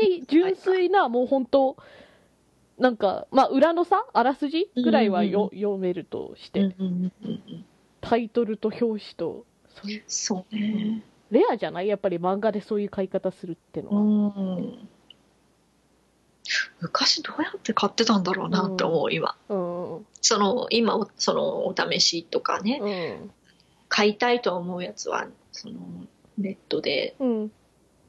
[0.00, 1.76] 全に純粋なもう本当
[2.78, 7.64] なんかまあ裏のさあらすじぐらいはよ、うん読めるとして、うんうんうんうん
[8.02, 9.44] タイトルと表紙と
[10.06, 11.02] そうね。
[11.32, 11.88] レアじゃない？
[11.88, 14.88] やっぱり漫画でそういう買い方するってのうは、ん
[16.80, 19.36] 昔どうやって買ってたんだろうなって思う今。
[19.48, 20.06] うん。
[20.20, 22.78] その今おそのお試しとかね。
[22.80, 23.30] うん。
[23.88, 25.80] 買いたいと思うやつはその
[26.38, 27.52] ネットでうん。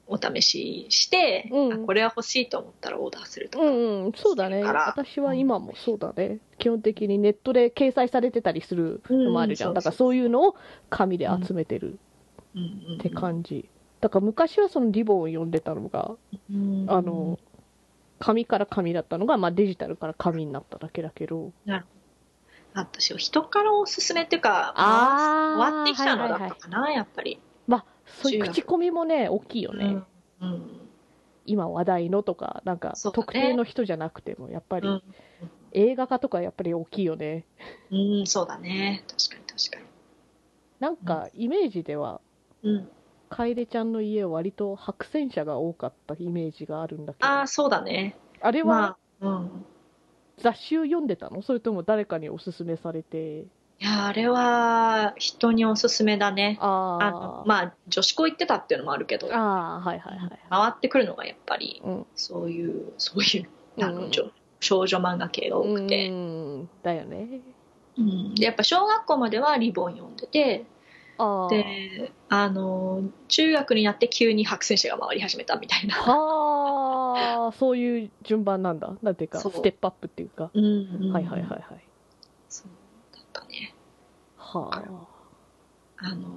[0.10, 1.73] お試しして、うん。
[1.73, 4.13] あこれは欲しいと思ったらオーダーするとか、うんうん。
[4.13, 4.63] そうだね。
[4.63, 10.56] 私は今もそうだね、基本的にネットで掲載されてたりするのもあるじゃん、うんだからそういうのを
[10.89, 12.00] 紙で集めてる
[12.95, 13.67] って感じ、
[14.00, 16.12] だから昔はそのリボンを読んでたのが
[16.50, 16.86] うん。
[16.88, 17.38] あの
[18.20, 21.52] 紙から紙だったのが、まあ、デジタルから紙になっただけだけど。
[22.74, 27.40] 私は人からおすすめっていうかあー終わってきたのだったかな、やっぱり。
[27.66, 29.98] まあそういう口コミもね大きいよね、
[30.42, 30.90] うんうん。
[31.46, 35.04] 今話題のとかなんか特定の人じゃなくてもやっぱりうん。
[35.72, 37.46] 映画化とかやっぱり大きいよね。
[37.92, 39.04] うん、そうだね。
[39.08, 39.92] 確かに確か
[40.80, 42.22] なんかイメージでは
[42.62, 42.90] に、うん、
[43.30, 47.28] 楓ちゃんの家は割と白戦車が多かったイメージがあるんだけど。
[47.28, 48.16] ああそうだね。
[48.42, 49.66] あれはまあうん。
[50.40, 51.42] 雑誌を読んでたの？
[51.42, 53.46] それとも誰かにおすすめされて。
[53.80, 56.58] いやあれは人におすすめだね。
[56.62, 59.28] ああのまあ女子校行ってたっていうのもあるけど。
[59.32, 62.06] あはいはいはい回ってくるのがやっぱりうん。
[62.16, 66.70] そういうそういうあの、うんちょ少女漫画系が多くて、うん。
[66.82, 67.42] だよね。
[67.98, 68.36] うん。
[68.36, 70.66] でやっぱ小学校まではリボン読んでて
[71.50, 78.96] であの中学になって急に白戦車が回り始めたみたいな、はあそういう順番なんだ。
[79.02, 81.12] なんていうかステップアップっていうか、うんうん。
[81.14, 81.64] はいはいはいはい。
[82.50, 82.68] そう
[83.16, 83.74] だったね。
[84.38, 86.06] はあ。
[86.06, 86.28] あの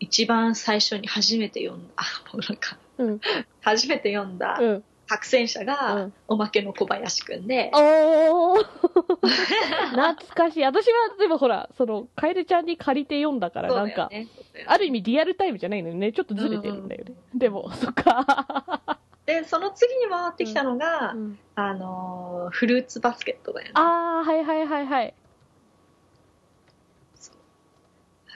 [0.00, 1.94] 一番最初に初めて読んだ。
[1.96, 3.20] あもうなんかうん。
[3.60, 6.12] 初めて読んだうん白戦車うがん。
[6.28, 8.64] おまけの小林くんで、おー。
[9.90, 10.64] 懐かしい。
[10.64, 14.28] 私はでもほらその楓ちゃんに借りて読んだからなんか、ね。
[14.66, 16.12] ある意味リアルタイムじゃないのよね。
[16.12, 23.72] ちょっとずれてるんだよね、でもそっか、 でその次に回ってきたのが、うんあのフルーツバスケットだよね。
[23.74, 25.14] ああはいはいはいはい。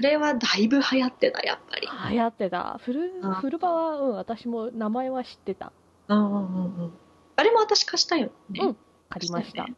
[0.00, 1.88] あれはだいぶ流行ってたやっぱり。
[2.10, 2.78] 流行ってた。
[2.80, 5.72] フルあフルバはうん私も名前は知ってた
[6.08, 6.92] うんうんうんうん。
[7.36, 8.76] あれも私貸したよね、うん。
[9.10, 9.74] 借りました、ね。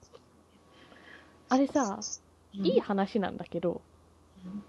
[1.49, 1.99] あれさ、
[2.55, 2.67] うん。
[2.67, 3.83] いい話なんだけど
[4.45, 4.63] うん。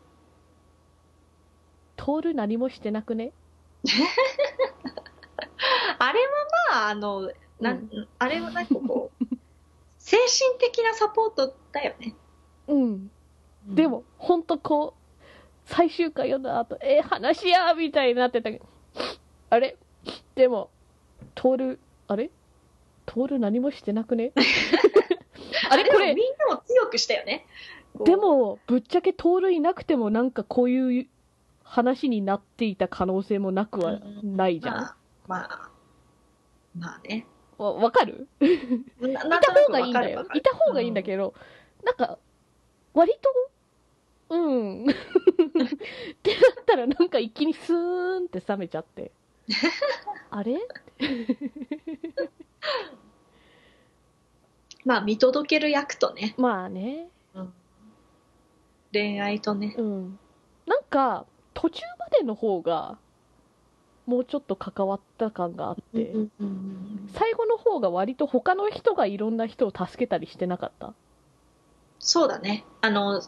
[1.95, 3.32] 徹何もしてなくね？
[5.99, 6.30] あれは
[6.72, 8.07] まああのな、うん。
[8.18, 9.26] あれはなんかこう
[9.99, 12.16] 精神的なサポートだよね、
[12.68, 13.12] うん。
[13.68, 15.20] でもほんとこう
[15.66, 16.43] 最終回読ん。
[16.43, 18.66] だ後えー、話やみたいになってたけど
[19.51, 19.78] あれ
[20.36, 20.72] でも
[21.36, 22.30] 徹あれ？
[23.06, 24.32] 徹何もしてなくね？
[25.70, 25.86] あれ？
[25.90, 26.14] これ。
[26.14, 27.46] みんなを強くしたよね。
[28.06, 31.08] でもぶっちゃけ徹いなくてもなんかこういう
[31.64, 34.96] 話になっていた可能性もなくはないじゃん、まあ
[35.28, 35.70] まあ
[36.78, 37.26] まあね。
[37.58, 38.28] わわかる？
[39.00, 40.26] ないた方がいいんだよ。
[40.34, 41.34] いた方がいいんだけど、
[41.84, 42.18] なんか、
[42.94, 44.86] 割と、うん。
[44.90, 44.94] っ
[46.24, 49.12] てなったらなんか一気にスーンって冷めちゃって。
[50.30, 50.58] あれ？
[54.86, 57.08] まあ見届ける役とね、まあね。
[58.94, 59.76] 恋愛とね。
[59.78, 60.20] うん。
[60.66, 62.98] なんか、途中までの方が、
[64.06, 70.94] もうちょっと関わった感があって、うんうん最後の方が割と他の人がいろんな人を助けたりしてなかった？
[72.00, 72.66] そうだね。
[72.82, 73.22] あの、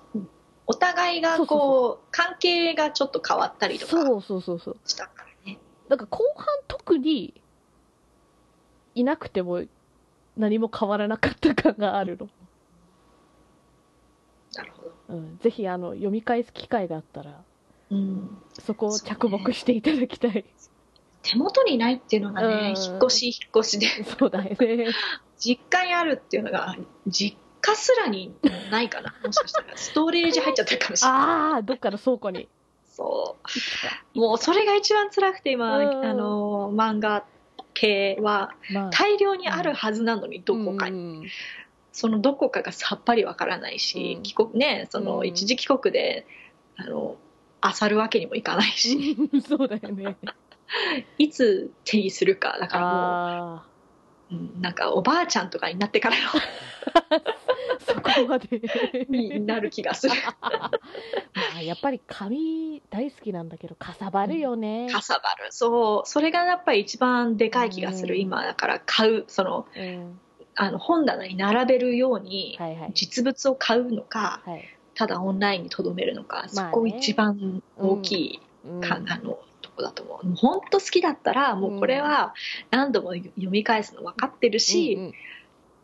[0.67, 4.77] お互いがそうそうこう、関係がちょっと変わったりとかそうそうそうそう。
[4.85, 5.29] したから
[5.83, 5.89] ね。
[5.89, 7.33] だから後半特に
[8.95, 9.63] いなくても
[10.37, 12.29] 何も変わらなかった感があるの。
[14.55, 14.91] なるほど。
[15.09, 17.43] うん、ぜひあの読み返す機会があったら
[17.89, 18.37] うん。
[18.59, 20.45] そこを着目していただきたい。
[21.21, 24.87] 手元にないっていうのがね、うん引っ越し引っ越しで、そうだよね。
[25.37, 26.75] 実家にあるっていうのが、
[27.07, 28.33] 実家すらに
[28.71, 29.15] ないかな。
[29.23, 31.19] もしかしたら、ストレージ入っちゃってるかもしれない。
[31.19, 32.49] ああ、どっかの倉庫に。
[32.95, 33.37] そ。
[34.15, 34.19] う。
[34.19, 37.25] もうそれが一番辛くて今、うんあの、漫画
[37.73, 40.99] 系はまあ、大量にあるはずなのに、どこかに。
[40.99, 41.27] うん
[41.95, 46.25] そのどこかがさっぱりわからないし、うん帰国ね、そのうん一時帰国で、
[46.75, 47.17] あの、
[47.81, 49.15] 漁るわけにもいかないし、
[49.47, 50.17] そうだよね。
[51.19, 53.65] いつ手にするか、だからもあ
[54.31, 56.39] う、うんなんかおばあちゃんとかになってからあ、そ
[58.03, 58.61] こまで。
[59.09, 60.15] になる気がする。
[60.41, 60.71] ま
[61.57, 64.89] あ、やっぱり紙大好きなんだけど、かさばるよね。
[64.91, 65.51] かさばる。
[65.51, 66.07] そう。
[66.07, 68.15] それがやっぱり一番でかい気がする。
[68.15, 70.19] うん今、だから買う、その、うん。
[70.55, 72.91] あの、本棚に並べるように、はいはい。
[72.93, 74.63] 実物を買うのか、はい。
[74.95, 80.27] ただオンラインに留めるのか、まあねそこ一番大きいうんか、あの、とこだと思う。
[80.27, 82.33] もう本当好きだったら、もうこれは
[82.69, 85.13] 何度も読み返すの分かってるし、うんうん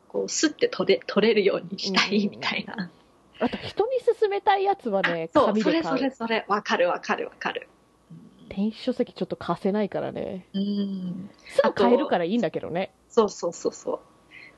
[0.10, 2.90] こう、スッて取れ、取れるようにしたいうんみたいな。
[3.40, 5.96] あと、人に勧めたいやつはね、そう、紙それそ。
[5.96, 7.70] れそれ、分かる分かる分かる。
[8.50, 10.48] 電子書籍ちょっと貸せないからね。
[10.54, 11.30] うん。
[11.48, 12.92] すぐ買えるからいいんだけどね。
[13.08, 14.00] そうそうそうそう。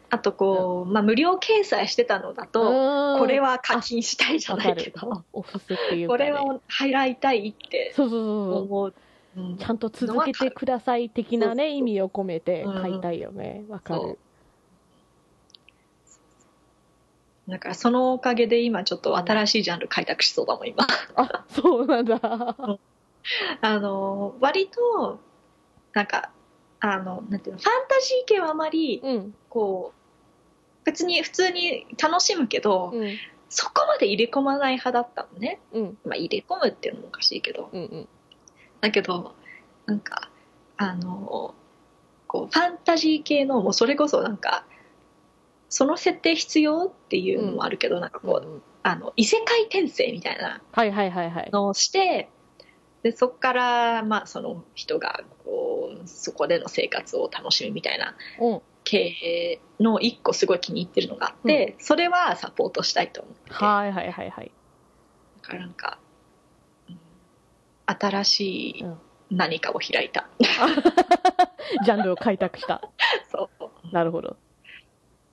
[0.10, 6.18] あとこう、まあ、無料掲載してたのだと、ここれは課金したいじゃないけど、お布施っていうか、ね。
[6.18, 9.58] これを払いたいってそうそうそうそう。
[9.58, 13.64] ちゃんと続けてください的なね、意味を込めてうん買いたいよね。
[13.70, 14.20] わかる。
[17.48, 20.88] だからそのおかげで今ちょっと新しいジャンル開拓しそうだもん、今。
[21.16, 22.20] あ、そうなんだ。
[23.62, 25.20] あの、割と、
[25.94, 26.32] なんか、
[26.80, 29.36] あの、なんていうの、ファンタジー系はあまり、うん。
[29.50, 33.18] こう、別に普通に楽しむけど、うん。
[33.50, 35.60] そこまで入れ込まない派だったのね。
[35.74, 35.98] うん。
[36.06, 37.70] まあ入れ込むっていうのもおかしいけど。
[37.72, 37.82] うん。
[37.82, 38.08] うん。
[38.80, 39.36] だけど、
[39.86, 40.30] なんか、
[40.78, 41.54] あの、
[42.28, 44.66] こう、ファンタジー系の、もうそれこそなんか、
[45.72, 51.50] その設定必要っていうのもあるけど、なんかこう、うんあの、異世界転生みたいなはいはいはいはい。
[51.52, 52.30] のをして、
[53.04, 58.62] で、そこから、まあ、その人が、こう、そこでの生活を楽しむみたいなうん。
[58.84, 63.56] 経営の一個すごい気に入ってるのがあって、それはサポートしたいと思ってて。
[63.56, 64.52] はいはいはいはい。
[65.42, 66.00] だからなんか、
[66.90, 67.00] うん
[67.86, 68.98] 新しいうん
[69.30, 70.28] 何かを開いた。
[71.86, 72.82] ジャンルを開拓した。
[73.32, 73.94] そう。
[73.94, 74.36] なるほど。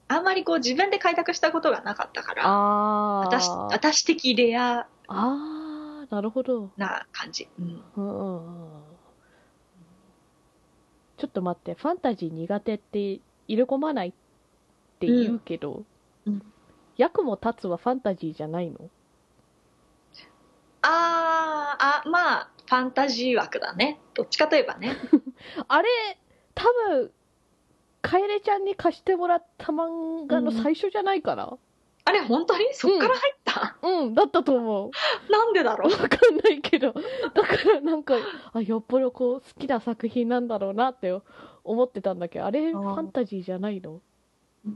[0.09, 3.67] あんまりこう自分で開拓したことがなかったから、あ私ー。
[3.73, 6.71] 私的レアあー、なるほど。
[6.77, 7.49] な感じ。
[7.59, 7.83] うん。
[7.97, 8.83] うんうんうん。
[11.19, 14.13] ちょっと待って、ファンタジー苦手って入れ込まないっ
[14.99, 15.85] て言うけど、
[16.27, 16.43] うんうん
[16.97, 18.91] ヤクも立つはファンタジーじゃないの？
[20.83, 24.01] あー、あ、まあ、ファンタジー枠だね。
[24.15, 24.97] どっちかといえばね。
[25.69, 25.89] あれ、
[26.57, 27.13] 多分、
[28.01, 31.57] カエレちゃんに貸してもらった漫画の最初じゃないかな？
[32.05, 32.65] あれ、本当に？
[32.73, 34.91] そっから入った、うん、だったと思う。
[35.31, 35.93] なんでだろう？
[35.93, 37.01] わかんないけど、だ
[37.43, 38.15] からなんか、
[38.55, 41.13] あ、よっぽどこう、好きな作品なんだろうなって
[41.65, 44.01] 思ってたんだけど、あれ、ファンタジーじゃないの？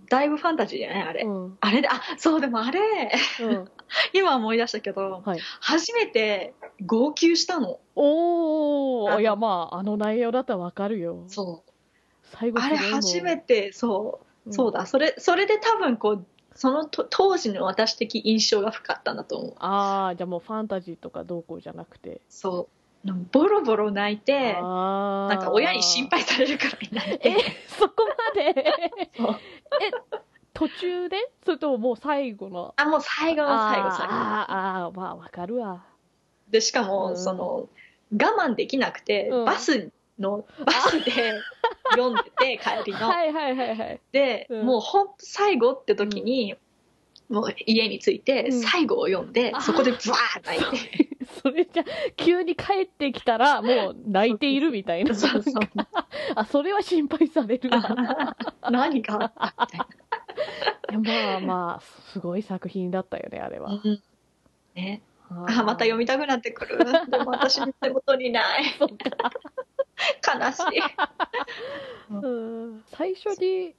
[0.08, 1.02] だいぶファンタジーじゃない？
[1.04, 1.22] あれ。
[1.24, 1.58] うん。
[1.60, 2.80] あれで、あ、そう、でもあれ、
[3.40, 3.70] うん。
[4.12, 5.40] 今思い出したけど、はい。
[5.60, 6.54] 初めて
[6.84, 7.80] 号泣したの。
[7.94, 11.24] おー、いや、まあ、あの内容だったらわかるよ。
[11.28, 11.71] そう。
[12.38, 14.86] 最後あれ初めて、そう、んそうだ。
[14.86, 19.54] それ、それで多分こう、そのと当時の私的印象が深かったんだと思う。
[19.58, 22.20] ああ、じゃあもうファンタジーとかどうこうじゃなくて。
[22.28, 22.68] そ
[23.04, 23.12] う。
[23.32, 24.52] ボロボロ泣いて。
[24.54, 27.34] なんか親に心配されるからみんなえで。、
[27.78, 28.54] そこまで？
[29.80, 29.90] え、
[30.54, 31.16] 途中で？
[31.44, 32.74] それとももう最後の？
[32.76, 34.12] あ、もう最後の最後最後。
[34.12, 35.84] あーあー、まあわかるわ。
[36.48, 37.68] で、しかも、うんその、
[38.12, 39.90] 我慢できなくて、うんバス
[40.22, 41.34] の、バスで、
[41.90, 42.98] 読んでて、帰りの。
[43.08, 44.00] はいはいはいはい。
[44.12, 46.54] で、うんもうほんと最後って時に、
[47.28, 51.08] もう家に着いて、うん最後を読んで、そこでブワー泣いて。
[51.42, 51.84] それじゃ、
[52.16, 55.14] 急に帰ってきたら、もう泣いているみたいな。
[55.14, 55.54] そうそう。
[56.34, 58.36] あ、それは心配されるわ。
[58.70, 59.88] 何があった
[60.96, 61.80] みたいまあまあ、
[62.12, 63.80] すごい作品だったよね、あれはな。。
[63.84, 64.02] うん
[64.74, 65.02] ね。
[65.30, 66.78] ああ、また読みたくなってくる。
[67.10, 68.64] でも私の手元にない。
[68.78, 69.30] そっか。
[70.22, 70.82] 悲しい。
[72.10, 73.74] うん最初に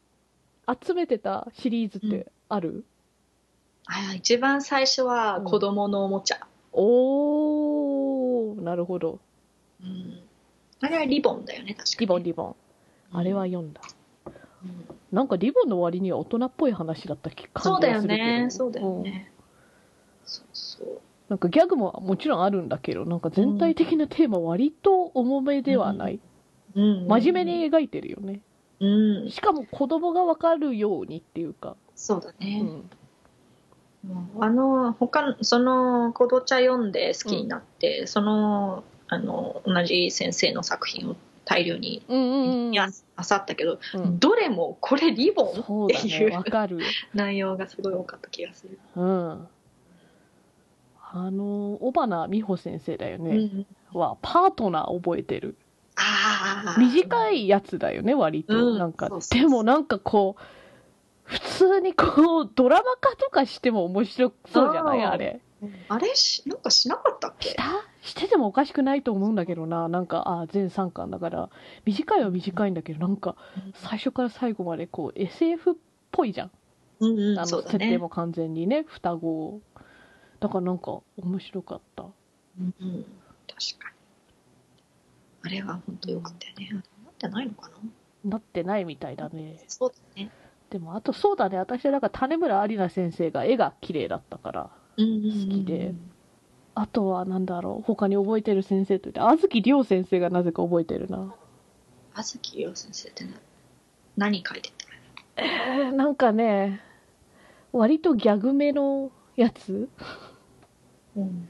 [0.83, 2.85] 集めてたシリーズってある、
[3.85, 6.47] あ一番最初は子供のおもちゃ。
[6.71, 9.19] おー、なるほど。
[9.81, 10.19] うん
[10.81, 11.99] あれはリボンだよね、確かに。
[11.99, 12.55] リボンリボン。
[13.13, 13.81] あれは読んだ。
[14.25, 14.29] う
[14.67, 18.23] んなんかリボンの割には大人っぽい話だった気そうだよ感じがするけど。
[18.23, 18.49] ね。
[18.49, 19.31] そうだようんね。
[20.25, 21.01] そうそう。
[21.29, 26.19] なんかギャグももちろんあるんだけど、なんか全体的なテーマ割と重めではない。
[26.75, 27.65] うん真面目に。
[27.69, 28.41] 描いてるよね。
[28.79, 29.29] うん。
[29.29, 31.75] しかも子供がわかるようにっていうか。
[31.95, 32.59] そうだね。
[32.61, 32.67] うん。
[32.67, 32.89] うん
[34.39, 41.15] あの、他の、その、コドチャ読んで好きになって、その、あの、同じ先生の作品を
[41.45, 42.71] 大量に、うんうんうん。
[42.73, 45.85] や、あさったけど、うんどれもこれリボン。
[45.85, 46.79] っていうわかる。
[47.13, 48.79] 内容がすごい多かった気がする。
[48.95, 49.47] うん。
[51.15, 53.35] あの、小花美穂先生だようね。
[53.37, 53.65] ん。
[53.93, 55.55] は、パートナー覚えてる。
[55.95, 56.79] ああ。
[56.79, 58.71] 短いやつだよね、割と。
[58.71, 60.41] うんなんかそうそう、そうでもなんかこう、
[61.23, 65.03] 普通にこう、ドラマ化とかしても面白そうじゃない？
[65.03, 65.39] あれ。
[65.87, 66.15] あれ？
[66.15, 67.49] し、なんかしなかったっけ？
[67.49, 67.63] した？
[68.01, 69.87] しててもおかしくないと思うんだけどな。
[69.87, 71.49] なんか、あー全3巻だから、
[71.85, 73.35] 短いは短いんだけど、なんか、
[73.75, 75.75] 最初から最後までこう、SF っ
[76.11, 76.51] ぽいじゃん。
[76.99, 77.63] うんうん、あの、ね。
[77.67, 79.61] 設定も完全にね、双子。
[80.43, 82.03] だからなんか、面白かった。
[82.03, 83.05] うんうん、
[83.47, 83.95] 確かに。
[85.43, 86.73] あれは本当よかったよね。
[86.73, 86.79] な
[87.11, 87.69] ってないのか
[88.25, 88.31] な？
[88.31, 89.63] なってないみたいだね。
[89.69, 90.29] そうだね。
[90.69, 91.57] でも、あとそうだね。
[91.57, 94.69] 私はなんか種村有奈先生が絵が綺麗だったから。
[94.97, 95.93] うんうんうん好きで。
[96.75, 97.83] あとはなんだろう。
[97.83, 101.33] 他に覚えてる先生といって、あずきりょう先生がなぜか覚えてるな。
[102.15, 103.31] あずきよう先生ってな
[104.17, 104.73] 何書いて
[105.37, 105.41] た？
[105.41, 106.81] えー、なんかね、
[107.71, 109.87] 割とギャグめのやつ？
[111.15, 111.49] うん、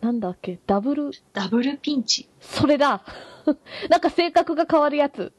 [0.00, 0.58] なんだっけ？
[0.66, 2.28] ダブル、ダブルピンチ。
[2.40, 3.02] それだ
[3.90, 5.32] なんか性格が変わるやつ。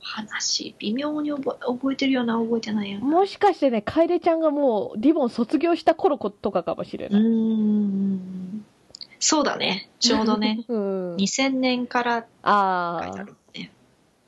[0.00, 3.06] 話、微妙に覚え覚えてるような、覚えてないような。
[3.08, 7.22] もしかしてね、楓ちゃんがもうリボン卒業した頃とかかもしれうない。
[7.22, 8.64] ーん。
[9.18, 9.88] そうだね。
[10.00, 10.62] ちょうどね。
[10.68, 11.16] うん。
[11.16, 13.72] 2000年から書いてああある、ね。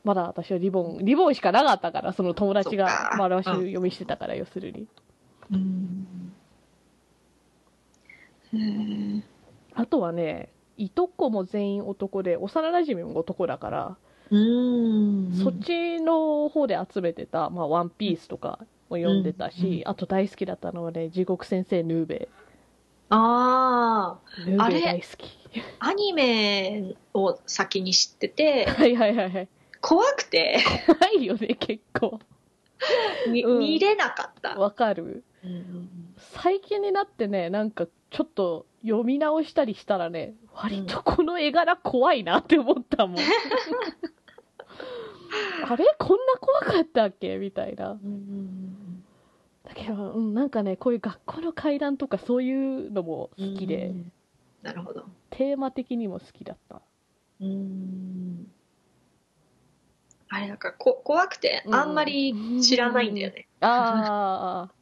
[0.03, 4.87] まだ私はリボン、リボンしかなかったから、その友達がそっかまあ私読みしてたから、要するに。
[5.53, 6.07] うん。
[9.75, 13.97] あとはね、いとこも全員男で、幼馴染も男だから、
[14.31, 15.33] うーん。
[15.43, 22.29] そっちの方で集めてた、まあ、ワンピースとかも読んでたし、うんあと大好きだったのはね、地獄先生ヌーベ
[23.09, 24.51] あイ。
[24.51, 25.39] ヌーあれ大好き。
[25.79, 29.49] あ、アニメを先に知ってて、 はいはいはいはい。
[29.81, 30.59] 怖くて？
[30.87, 32.19] 怖いよね、結構。
[33.31, 34.59] 見うん見れなかった。
[34.59, 35.23] わかる。
[35.45, 35.89] うん
[36.19, 37.87] 最近になってね、なんか
[38.17, 43.19] ちょっと読み直したりしたらね、割とこの絵柄怖いなって思ったもん。
[43.19, 43.21] あ
[45.77, 45.85] れ？
[45.99, 47.37] こんな怖かったっけ？
[47.37, 47.91] みたいな。
[47.91, 49.05] うん
[49.65, 54.13] だけど、うん、なんかね、こういう学校の階段とかそういうのも好きで、うん
[54.63, 55.05] なるほど。
[55.29, 56.81] テーマ的にも好きだった。
[57.41, 58.51] うん
[60.31, 63.47] あれだからこ怖くてあんまり知らないんだよね。
[63.61, 64.73] ああ、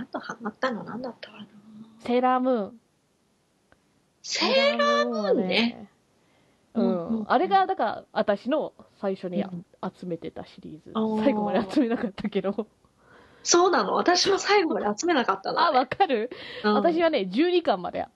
[0.00, 1.46] あとハマったの何だったかな？
[2.00, 2.80] セーラームーン。
[4.22, 5.88] セーラームーンはね。
[6.74, 7.24] ううんうんん。
[7.28, 9.64] あれが、だから、私の最初にうん
[9.98, 10.92] 集めてたシリーズ。
[11.24, 12.66] 最後まで集めなかったけど。
[13.42, 13.94] そうなの？
[13.94, 15.60] 私も最後まで集めなかったの。
[15.60, 16.30] あ、わかる、
[16.64, 18.06] うん私はね、12巻まで。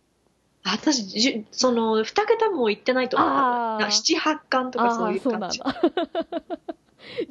[0.65, 5.67] 私じゅその2桁も行ってないと思うあー78巻とかそういうああー、そうなん感じだ。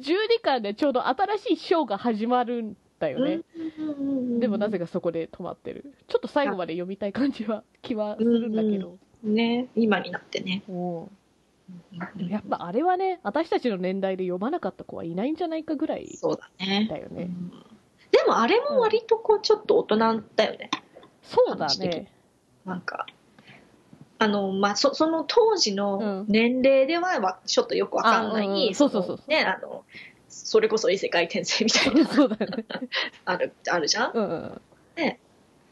[0.00, 3.40] 12巻でちょうど新しいショーが始まるんだよね。
[4.40, 5.92] でもなぜかかそこで止まってる。
[6.08, 8.98] ちょっと最後まで読みたい感じは、気はするんだけど。
[9.22, 10.62] ね今になってね。
[10.68, 10.74] うん。
[12.16, 16.86] でもやっぱあれはね、私たちの年代で読まなかった子はいないんじゃないかぐらいそうだね。
[16.88, 17.24] だよね。
[17.24, 17.50] うん。
[18.12, 19.96] でもあれも割とこうちょっと大人
[20.36, 20.70] だよね。
[21.22, 22.12] そうだね。
[22.64, 23.06] なんか
[24.18, 26.24] あのまあそその当時のうん。
[26.28, 28.74] 年齢ではわちょっとよくわかんない、あうんうん。
[28.74, 29.84] そうそうそうのねあの
[30.44, 32.06] それこそ異世界転生みたいな。
[32.12, 32.64] そうだね。
[33.24, 34.10] あるあるじゃん？
[34.12, 34.60] うんうん。
[34.96, 35.20] ね。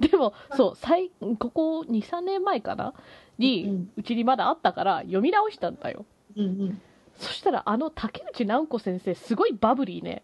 [0.00, 2.94] でもそう最ここ23年前かな
[3.38, 6.04] に、うんうちにまだあったから読み直したんだよ。
[6.36, 6.80] うん
[7.16, 10.22] そしたらあの竹内直子先生すごいバブリーね。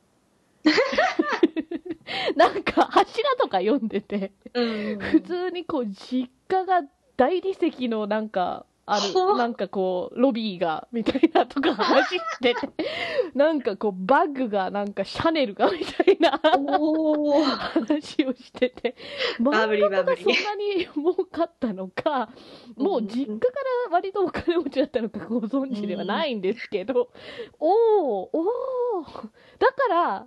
[2.37, 4.99] なんか柱とか読んでてうん。
[4.99, 6.83] 普通にこう実家が
[7.17, 12.71] 大理石のなんかあるなんかこうロビーがみたいなとか話してて
[13.35, 18.97] なんかこうバッグがなんかシャネルがみたいな話をしてて
[19.39, 22.31] バブリバブリそんなに儲かったのか
[22.77, 23.47] もう実家か
[23.87, 27.11] ら割とお金持ちだったのかご存知ではないんですけど、
[27.59, 29.29] おおおー。
[29.59, 30.27] だから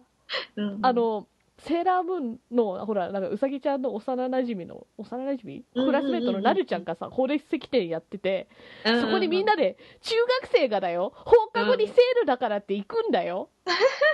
[0.55, 0.79] うん。
[0.81, 1.27] あの
[1.65, 6.01] セーラームーンのほらなんかうさぎちゃんの幼なじみの幼なじみうんうんうんうん。
[6.01, 8.47] クラスメートのなるちゃんがさ法律石店やってて
[8.85, 11.13] うんそこにみんなで中学生がだよ。
[11.15, 13.49] 放課後にセールだからって行くんだよ、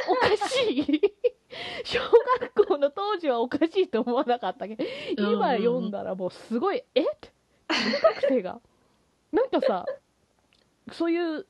[0.09, 1.01] おかしい。
[1.83, 1.99] 小
[2.39, 4.83] 学校の当時はおかしいと思わなかったけど
[5.31, 7.01] 今読んだらもうすごいえ？
[7.01, 7.31] って
[7.67, 8.61] 中学生が？
[9.31, 9.85] なんかさ
[10.91, 11.47] そういう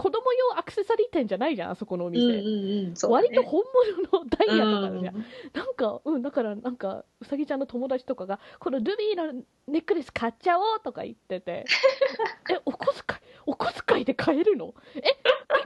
[0.00, 3.28] 子供用アクセサリー店じゃないじゃんあそこのお店、うんうんうんそうだね。
[3.28, 3.62] 割と本
[4.10, 5.14] 物のダイヤとかうんじゃん、
[5.52, 11.66] なんか、うん、だからなんか、うさぎちゃんの友達とかが、このルビーのネックレス買っちゃおうとか言ってて、
[12.50, 14.74] え、お小遣い、お小遣いで買えるの？
[14.94, 15.02] え、い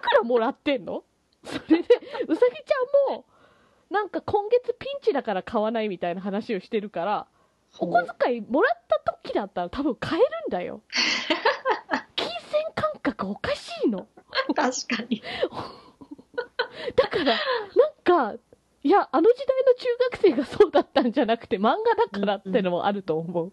[0.01, 1.05] くらもらってんの？
[1.45, 1.89] それで、
[2.26, 3.26] うさぎちゃんも、
[3.91, 7.26] なんか今月ピンチだから買わないみたいな話をしてるから、
[7.78, 10.82] お小遣いもらった時だったら多分買えるんだよ。
[12.16, 14.09] 金銭感覚おかしいの。
[14.55, 15.22] 確かに
[16.97, 18.39] だから、なんか、
[18.82, 23.53] いや、あの時代の中学生がそうだったんじゃなくて、漫画だからってのもあると思う。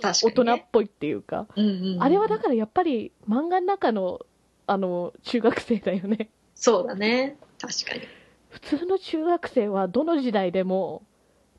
[0.00, 1.46] 大確かに、ね、人っぽいっていうか。
[1.56, 4.26] うんうんうんあれはだからやっぱり漫画の中の、
[4.66, 6.30] あの、中学生だよね。
[6.54, 8.02] そうだね確かに
[8.48, 11.02] 普通の中学生はどの時代でも、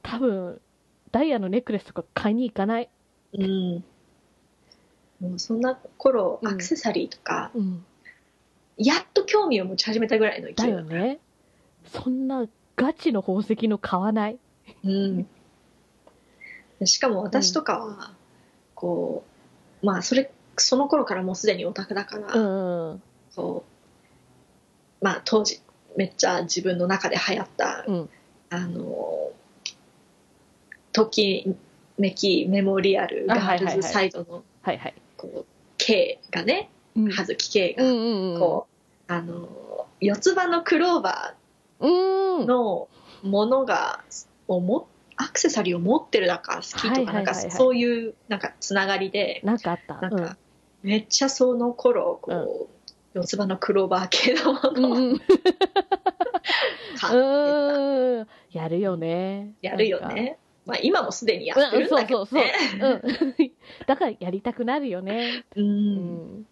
[0.02, 0.62] 多分、
[1.12, 2.90] ダイヤのネックレスとか買いに行かない。
[3.34, 3.84] うん
[5.22, 7.86] もうそんな頃うんアクセサリーとか、うん。
[8.78, 11.20] やっと興味を持ち始めたぐらいのだ勢いよね。
[11.86, 12.46] そんな
[12.76, 14.38] ガチの宝石の買わない。
[14.84, 15.28] うん、
[16.84, 18.14] しかも私とかは、
[18.74, 19.24] こ
[19.82, 23.02] うまあそれその頃からもうすでにオタクだから、うんうん。
[23.36, 23.66] こ
[25.02, 25.62] うまあ当時
[25.96, 28.10] めっちゃ自分の中で流行った、うん
[28.50, 29.32] あの
[30.92, 31.56] とき
[31.98, 34.94] めきメモリアルガールズサイドのはいはい。
[35.18, 35.46] こう
[35.78, 37.84] K がねうん葉月 K が。
[38.40, 38.68] こ
[39.10, 41.36] う、あの四つ葉のクローバ
[41.80, 42.46] うんー。
[42.46, 42.88] の
[43.24, 44.04] ものが
[44.48, 44.88] をも
[45.18, 50.00] アクセサリーを持ってるだか好きとかなんかそういうなんかつながりでなんかあった。
[50.02, 50.38] なんか
[50.84, 55.14] めっちゃその頃こう四つ葉のクローバー系のもうん。
[55.14, 55.20] の
[57.14, 58.28] をうん。
[58.52, 59.54] やるよね。
[59.62, 62.26] たやるよねまあ今もすでにやってるんだけど。
[62.32, 63.02] ねうん。
[63.88, 65.46] だからやりたくなるよね。
[65.56, 66.42] ううんん。
[66.42, 66.46] いや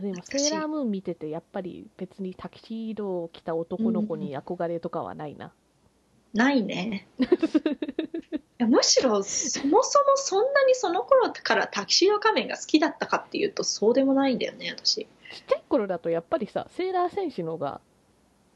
[0.00, 5.52] でも、セーラームーン見てて、やっぱり別にタキシードを着た男の子に憧れとかはないな。
[6.32, 7.06] ないね。
[7.20, 7.24] い
[8.58, 15.04] やむしろそもそもそんなにその頃からタキシード仮面が好きだったかっていうとそうでもないんだよね私。
[15.04, 15.06] ちっ
[15.48, 17.80] ちゃい頃だとやっぱりさ、セーラー戦士のが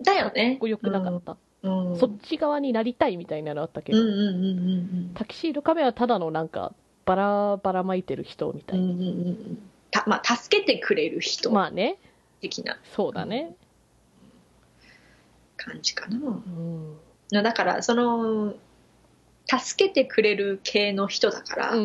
[0.03, 0.57] だよね。
[0.61, 1.37] こよくなかった。
[1.63, 1.99] うんうん。
[1.99, 4.31] そっち側になりたいみたいなのあったけど、うんうんうんう
[5.11, 6.73] んタキシード仮面はただのなんか、
[7.05, 8.85] バラバラ巻いてる人みたいな。
[8.85, 9.59] うんうんうんうん
[9.91, 11.99] たまあ助けてくれる人まあね、
[12.41, 12.79] 的な。
[12.95, 13.55] そうだね。
[15.57, 16.97] 感じかな、うん。
[17.31, 18.55] だからその
[19.49, 21.85] 助けてくれる系の人だから、うんう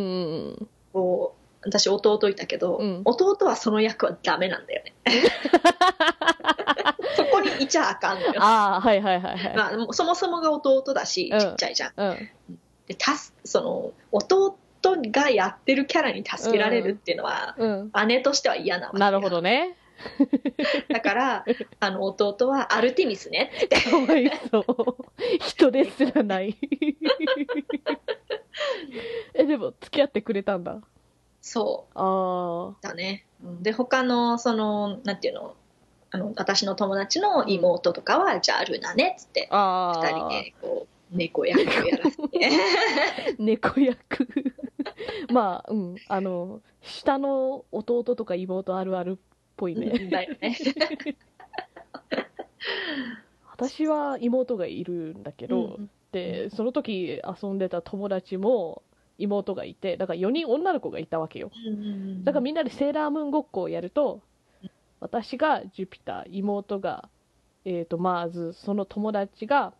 [0.51, 3.01] んこう私弟いたけど、うん。
[3.05, 4.93] 弟はその役はダメなんだよね。
[7.15, 9.55] そこにいちゃあかんのよ、ああ、はいはいはいはい。
[9.55, 11.39] まあ、そもそもが弟だしうん。
[11.39, 12.29] ちっちゃいじゃん、うん。
[12.87, 14.57] でたすその弟
[15.11, 17.91] がやってるキャラに助けられるっていうのは、うん。
[18.07, 19.77] 姉としては嫌なわけよなるほどね。
[20.89, 21.45] だから
[21.79, 24.65] あの弟はアルティミスねってかわいそう。
[25.39, 26.57] 人ですらない。
[29.35, 30.81] え、でも、付き合ってくれたんだ。
[31.41, 35.55] そあうだねうんで他のそのなんていうの？
[36.13, 39.93] あの私の友達の妹とかは、じゃあルナねっつってあ。
[39.95, 40.29] あ二人あ。
[40.29, 44.27] でこう猫役をやらせて 猫役。
[45.31, 45.95] まあ、うん。
[46.07, 49.15] あの、下の弟とか妹あるあるっ
[49.57, 50.09] ぽいね。
[50.09, 50.57] だよね
[53.51, 55.79] 私は妹がいるんだけど、
[56.11, 58.83] で、その時遊んでた友達も
[59.17, 61.51] 妹がいて、だから4人女の子がいたわけよ。
[62.23, 64.21] だからみんなでセーラームーンごっこをやると、
[64.99, 67.09] 私がジュピター、妹が、
[67.65, 69.73] えー、とマーズ、その友達が、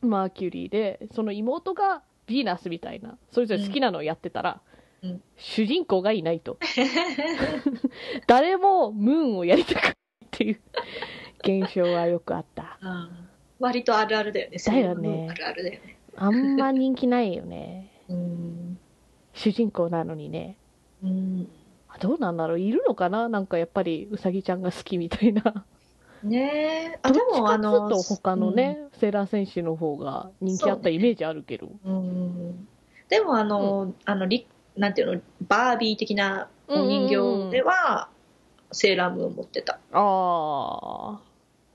[0.00, 4.60] マーキュリーでその妹がヴィーナスみたいなそれぞれ好きなのをやってたら、
[5.02, 5.22] うん。
[5.36, 6.58] 主人公がいないと。
[8.26, 9.94] 誰もムーンをやりたくないっ
[10.30, 10.60] ていう
[11.42, 12.78] 現象はよくあった。
[12.82, 14.58] うん割とあるあるだよね。
[14.64, 15.28] だよね。
[15.30, 15.98] あるあるだよね。
[16.16, 17.90] あんま人気ないよね。
[18.08, 18.78] うん。
[19.34, 20.56] 主人公なのにね。
[21.02, 21.48] うん。
[21.88, 22.60] あどうなんだろう。
[22.60, 23.28] いるのかな？
[23.28, 25.64] なんかやっぱりうさぎちゃんが好きみたいな
[26.22, 26.98] ねえ。
[27.02, 31.70] あ、どでもあの、うと他のね、セーラー戦士の方が人気あったイメージあるけど。
[31.84, 31.94] うん。
[31.94, 32.00] う
[32.50, 32.68] ん。
[33.08, 34.46] でもあの、あの、リ
[34.76, 38.08] なんていうの、バービー的なお人形では、
[38.72, 39.78] セーラームーン持ってた。
[39.92, 41.20] ああ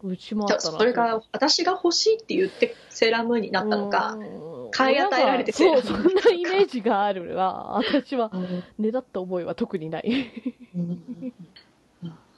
[0.04, 0.78] うちもあったな。
[0.78, 4.72] それが私が欲しいって言ってセーラームーンになったのか、うん。
[4.72, 7.76] 買い与えられてそうそんなイメージがあるわ。
[7.78, 8.64] 私はうん。
[8.78, 10.32] ねだった覚えは特にない。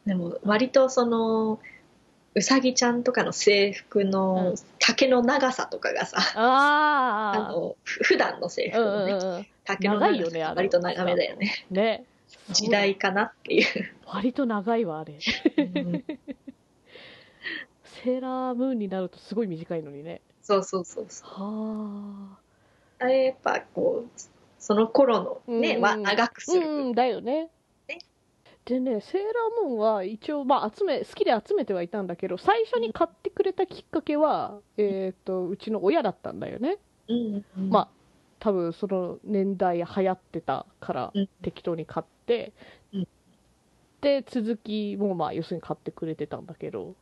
[0.06, 1.60] でも割とその
[2.36, 4.56] うさぎちゃんとかの制服うのん。
[4.80, 11.66] 丈の長さとかがさ、あああのふ普段の制服うんのね、うんうん丈の長さ割と長めだよね。
[11.72, 12.06] ね。
[12.52, 13.66] 時代かなっていう、
[14.06, 15.14] 割と長いわあれ。
[15.14, 16.04] うん。
[18.04, 20.22] セーラームーンになるとすごい短いのにね。
[20.44, 21.30] そうそうそうそう。
[21.30, 22.38] は
[23.00, 23.06] あ。
[23.06, 24.20] れやっぱこう
[24.60, 26.84] その頃のね、うんは長くあする、う。
[26.90, 27.50] んだよねね
[28.66, 36.80] でねセーラームーンは一応、まあ、集め好きで集めてはいたんだけど最初に買ってくれたきっかけは、えっ、とうちの親だったんだよね。
[37.08, 37.70] うんうん。
[37.70, 37.88] まあ
[38.40, 41.30] 多分その年代流行ってたからうん。
[41.44, 42.54] 適当に買って、
[42.92, 43.08] うん。
[44.02, 46.96] で続きもまあ要するに買ってくれてたんだけど。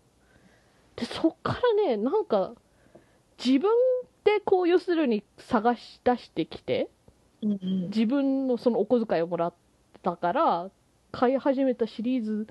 [0.97, 2.53] でそっからねなんか
[3.43, 3.71] 自分
[4.25, 6.89] でこう要するに探し出してきて
[7.41, 7.81] うんうん。
[7.87, 9.53] 自分のそのお小遣いをもらっ
[10.01, 10.69] たから
[11.13, 12.47] 買い始めたシリーズ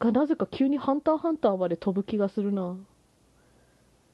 [0.00, 2.74] がなぜか急に「ハンターハンター」まで飛ぶ気がするな、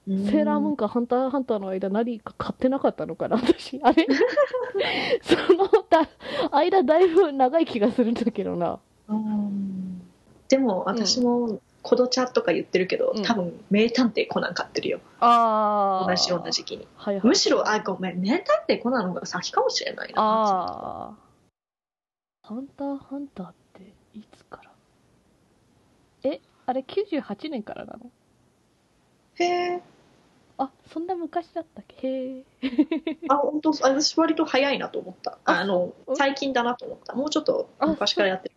[0.09, 0.27] うん。
[0.27, 3.81] セーラームーンかハンターハンターの間何か買ってなかったのかな 私。
[3.83, 4.07] あれ？
[5.23, 6.09] そのだ
[6.51, 8.81] 間だいぶ長い気がするんだけどな。
[9.09, 10.03] うん。
[10.49, 13.23] でも私もコドチャとか言ってるけど、うん。
[13.23, 15.01] 多分名探偵コナン買ってるよ。
[15.21, 16.89] あ同じような時期に。
[16.97, 21.27] はいはい、むしろあごめん名探偵コナンの方が先かもしれないなああ
[22.43, 24.71] ハンターハンターっていつから
[26.23, 28.11] えあれ98年からなの？
[29.37, 29.83] へえ。
[30.59, 32.09] あそんな昔だったっけ？
[32.09, 32.45] へえ。
[33.29, 35.39] あ本当私割と早いなと思った。
[35.45, 37.15] ああのうん最近だなと思った。
[37.15, 38.55] もうちょっと昔からやってる。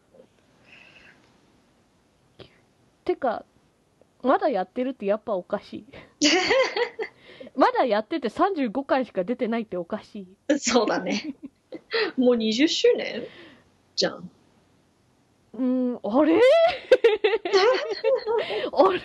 [3.06, 3.44] てか
[4.22, 5.86] まだやってるってやっぱおかしい。
[7.56, 10.60] まだやってて35回しか出てないっておかしい。
[10.60, 11.36] そうだね。
[12.18, 13.24] もう20周年？
[13.96, 14.30] じゃん
[15.60, 16.40] うーんあれ？
[18.72, 19.02] あれ？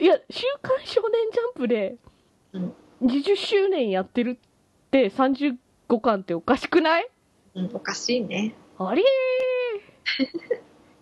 [0.00, 1.96] いや「週刊少年ジャンプ」で
[2.52, 4.36] うん20周年やってるっ
[4.90, 5.56] て35
[6.00, 7.08] 巻っておかしくない？
[7.54, 8.54] うんおかしいね。
[8.78, 9.02] あれ？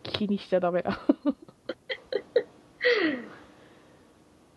[0.02, 0.98] 気にしちゃダメだ。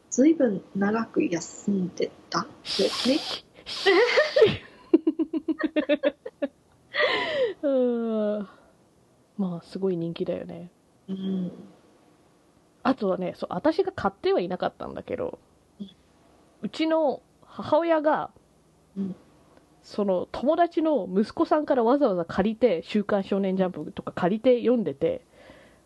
[0.09, 2.49] ずいぶん長く休んでたで
[2.89, 3.17] すね
[7.63, 8.47] うーん
[9.37, 10.69] まあすごい人気だよね。
[11.09, 11.51] うん。
[12.83, 15.39] あとはねそう私が買ってはいなかったんだけど
[16.61, 18.31] うちの母親が、
[18.97, 19.15] うん。
[19.83, 25.25] その友達の息子さんからわざわざ借りて「週刊少年ジャンプ」とか借りて読んでて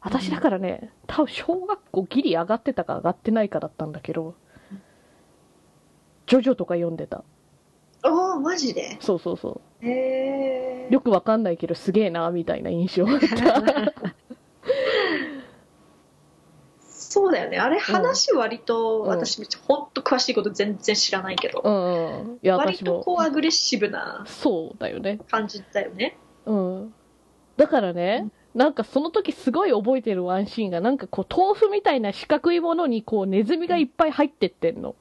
[0.02, 4.36] 私だからね多分小学校ギリ上がってたか上がってないかだったんだけど
[6.28, 7.24] 「ジョジョ」とか読んでた
[8.40, 8.98] マジで？
[9.00, 13.94] そうそうそへえうよくわかんないけどすげえなみたいな印象だった。
[16.90, 17.58] そうだよね。
[17.58, 22.30] あれ話割と、うん私ほんと詳しいこと全然知らないけど、うん。
[22.32, 25.20] うんいや割とこうアグレッシブなそうだよね。
[25.30, 26.18] 感じだよね。
[26.46, 26.94] うん。
[27.56, 34.96] だからね、なんかその時すごい覚えてるワンシーンが、なんかこう豆腐みたいな四角いものにこうネズミがいっぱい入ってってんの。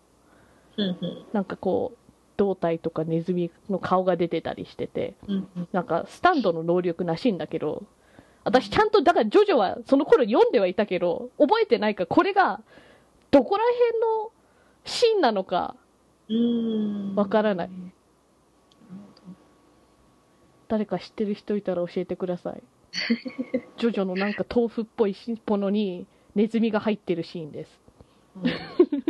[0.78, 1.24] うんうん。
[1.32, 1.98] なんかこう、
[2.36, 5.68] 胴体とかネズミの顔が出てたりしてて、うんうん。
[5.72, 7.84] なんかスタンドの能力らしいんだけど、
[8.44, 12.60] 私ちゃんと、だからジョジョはその頃読んではいたけど、覚えてないから、これが
[13.30, 14.32] どこら辺の
[14.84, 15.74] シーンなのか
[17.16, 17.70] わからない。
[20.68, 22.62] 誰か知ってる人いたら教えてください。
[23.78, 25.14] ジョジョのなんか豆腐っぽい
[25.46, 27.80] ものにネズミが入ってるシーンです。
[28.34, 29.05] ほど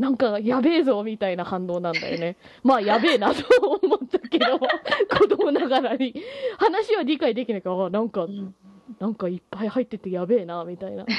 [0.00, 2.38] なんかやべえぞみたいな反応なんだよね。
[2.64, 3.44] まあやべえなと
[3.82, 4.58] 思ったけど、
[5.18, 6.14] 子供ながらに。
[6.56, 8.54] 話は理解できないから、あなんかう、ん。
[8.98, 11.04] なんかいっぱい入っててやべえなみたいな。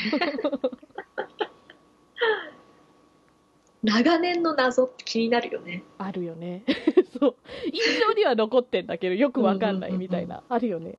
[3.83, 5.83] 長年の謎って気になるよね。
[5.99, 6.63] あるよね。
[7.19, 7.35] そう。
[7.71, 10.97] 印象には残ってんだけどよくわかんないみたいな、あるよね。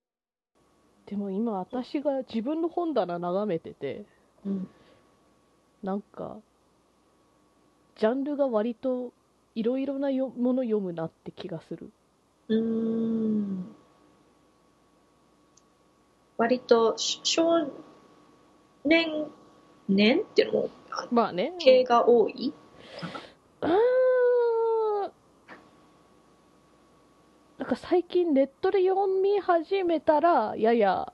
[1.06, 4.04] でも今私が自分の本棚眺めてて
[4.46, 4.68] うん。
[5.82, 6.38] なんか
[8.02, 9.12] ジャンルが割と
[9.54, 11.88] いろいろなよもの読むなって気がする。
[12.48, 13.64] うーん。
[16.36, 17.60] 割とし少
[18.84, 19.28] 年
[19.88, 21.52] 年っていうのもあまあね。
[21.60, 22.52] 系が多い？
[23.60, 23.68] うー。
[23.68, 23.72] ん
[27.58, 31.12] なんか最近ネットで読み始めたらやや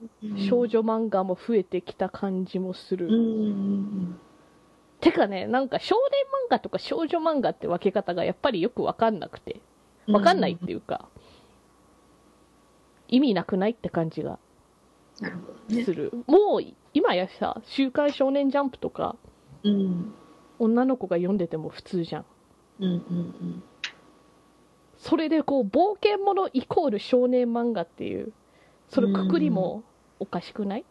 [0.49, 3.13] 少女漫画も増えてきた感じもする、うん。
[3.13, 4.21] うん
[5.01, 9.61] てかねなんか少年漫画とか少女漫画って分け方がやっぱりよく分かんなくて
[10.07, 10.15] うん。
[10.15, 11.09] 分かんないっていうか、
[13.09, 14.39] 意味なくないって感じが
[15.85, 16.63] する、もう
[16.95, 19.17] 今やさ「週刊少年ジャンプ」とか
[19.63, 20.15] うん。
[20.59, 22.25] 女の子が読んでても普通じゃん。
[22.81, 23.63] うんうんうん。
[24.97, 28.33] それでこう冒険ものイコール少年漫画っていう
[28.89, 29.85] そのくくりも
[30.19, 30.85] おかしくない、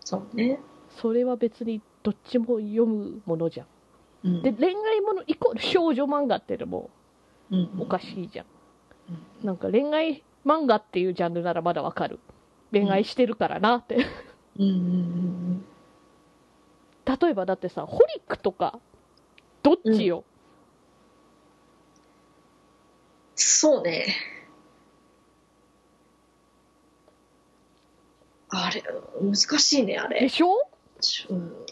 [0.00, 0.60] そうね。
[0.88, 3.66] それは別にどっちも読むものじゃん。
[4.24, 4.42] うん。
[4.42, 6.88] で恋愛ものイコール少女漫画ってのも
[7.50, 8.46] うんおかしいじゃん。
[9.42, 9.46] うん。
[9.46, 12.18] なんか恋愛漫画っていうジャンルならまだわかる。
[12.72, 14.06] 恋愛してるからなって、
[14.58, 15.64] うん
[17.04, 18.78] 例えばだってさホリックとか
[19.62, 20.24] どっちよ、
[23.34, 24.14] そうね。
[28.48, 28.82] あれ
[29.20, 30.20] 難しいねあれ。
[30.20, 30.48] でしょ？
[30.48, 30.77] うん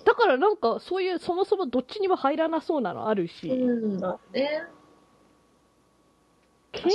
[0.05, 4.62] だからなんかそういうそもそもどっちにも入らなそうなのあるし、うんだね
[6.72, 6.91] 掲載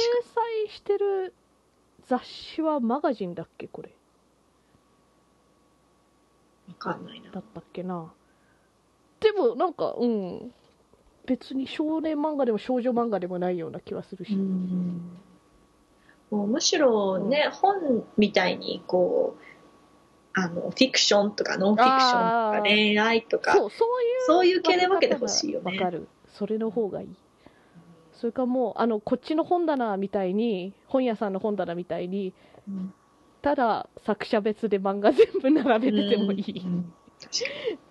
[0.70, 1.34] してる
[2.08, 3.90] 雑誌はマガジンだっけこれ。
[6.68, 7.32] わかんないな。
[7.32, 8.12] だったっけな。
[9.20, 10.52] でもなんかうん。
[11.26, 15.18] 別に少年漫画でも少女漫画でもないような気はするし、うん。
[16.32, 19.44] もうむしろね、本みたいにこう
[20.34, 25.78] あのフィクションとかノンフィクションとか恋愛とかそうそういうそういう系で分けてほしいよね。
[25.78, 26.08] わかる。
[26.28, 27.16] それの方がいい。
[28.14, 32.34] それかもうあのこっちの本棚みたいに本屋さんの本棚みたいに
[32.68, 32.94] うん。
[33.42, 36.94] ただ作者別で漫画全部並べててもいい、うん。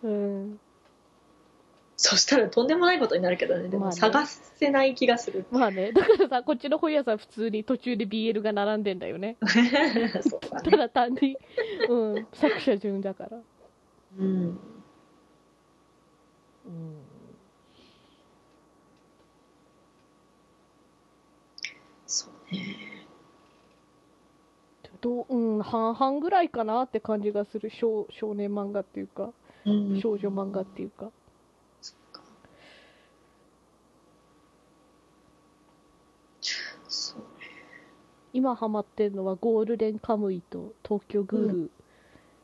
[0.03, 0.61] うん、
[2.03, 3.69] そしたらとんでもないことになるけどね。
[3.69, 5.93] でも探せない気がする、まあね。
[5.93, 9.37] だからさこっちの本屋さん普通に途中で BL が並んでんだよね。
[10.23, 10.71] そうだね。
[10.71, 11.37] ただ単に、
[11.91, 13.39] うん、作者順だから、
[14.19, 14.27] うん。
[14.27, 14.59] うん、
[22.07, 22.77] そうね。
[25.03, 27.69] どううん半々ぐらいかなって感じがする。
[27.69, 29.33] 少少年漫画っていうか。
[29.67, 30.01] うん。
[30.01, 31.11] 少女漫画っていうか
[31.81, 32.23] そっか
[36.89, 37.23] そう
[38.33, 41.71] 今ハマってるのはゴールデンカムイと東京グール、うん。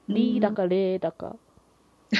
[0.09, 1.37] リーだかレーだか。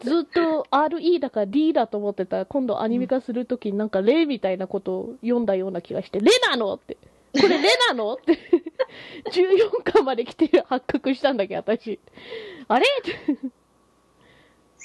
[0.00, 6.20] ずっと RE だか D だと思ってたら今度アニメ化するときになんかレーみたいなことを読んだような気がして。
[6.20, 6.98] レなのって。
[7.40, 8.38] これレなのって。
[9.32, 11.98] 14巻まで来て発覚したんだけど私。
[12.68, 12.86] あれ？
[12.86, 13.48] って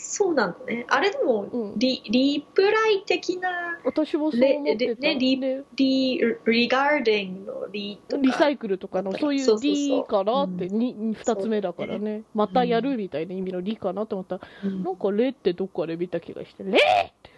[0.01, 0.85] そうなんだね。
[0.87, 1.77] あれでもうん。
[1.77, 3.49] リ,、リプライ的な
[3.83, 8.21] 私もそう思ってた、レねリでリ regarding のリとか。
[8.21, 10.01] リサイクルとかのそういうそうそうそう。
[10.01, 10.79] D かなってうん。
[10.79, 12.23] に二つ目だからね。
[12.33, 14.37] またやるみたいな意味のリかなと思った。
[14.37, 14.83] らうん。
[14.83, 16.73] なんかレってどっかで見た気がして レっ
[17.21, 17.29] て。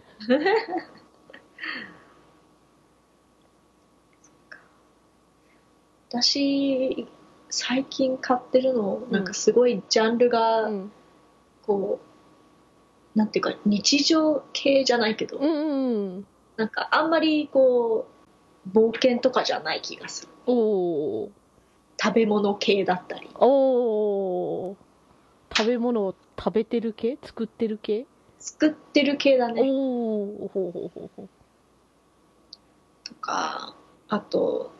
[6.10, 7.08] 私
[7.50, 10.92] 最近買ってるのなんかすごいジャンルがうん。
[11.64, 12.11] こう、
[13.16, 18.08] なんていうか日常系じゃないけど、うんうんなんかあんまりこ
[18.66, 20.32] う冒険とかじゃない気がする。
[20.46, 21.30] おー。
[22.02, 23.30] 食べ物系だったり。
[23.36, 24.76] おー。
[25.56, 27.18] 食べ物を食べてる系？
[27.22, 28.06] 作ってる系？
[28.40, 29.62] 作ってる系だね。
[29.64, 31.30] おおほうほうほうほう。
[33.04, 33.76] とか
[34.08, 34.72] あと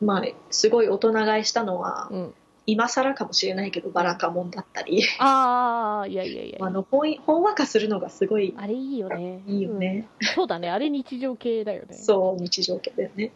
[0.00, 2.34] まあすごい大人買いしたのは、うん
[2.66, 5.02] 今更かもしれないけどバラカモンだったり。
[5.18, 6.58] ああいやいやいや。
[6.60, 9.42] あのほんほんわかするのがすごいあれいいよね。
[9.46, 10.26] いいよね、うん。
[10.28, 10.70] そうだね。
[10.70, 11.94] あれ日常系だよね。
[11.96, 13.32] そう日常系だよね。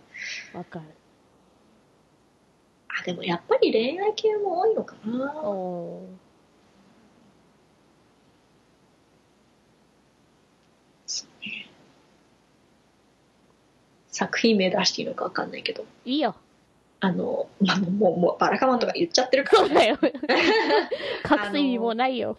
[0.55, 0.85] わかる。
[3.01, 5.35] あでもやっぱり恋愛系も多いのかな。
[5.43, 6.27] おー。
[14.17, 15.85] 作品名出していいのか分かんないけど。
[16.07, 16.35] いいよ
[17.01, 19.59] あの、 まあ、もうもうバラカモンとか言っちゃってるから。
[19.59, 19.99] そうだよ。
[20.03, 22.37] 隠す意味もないよ。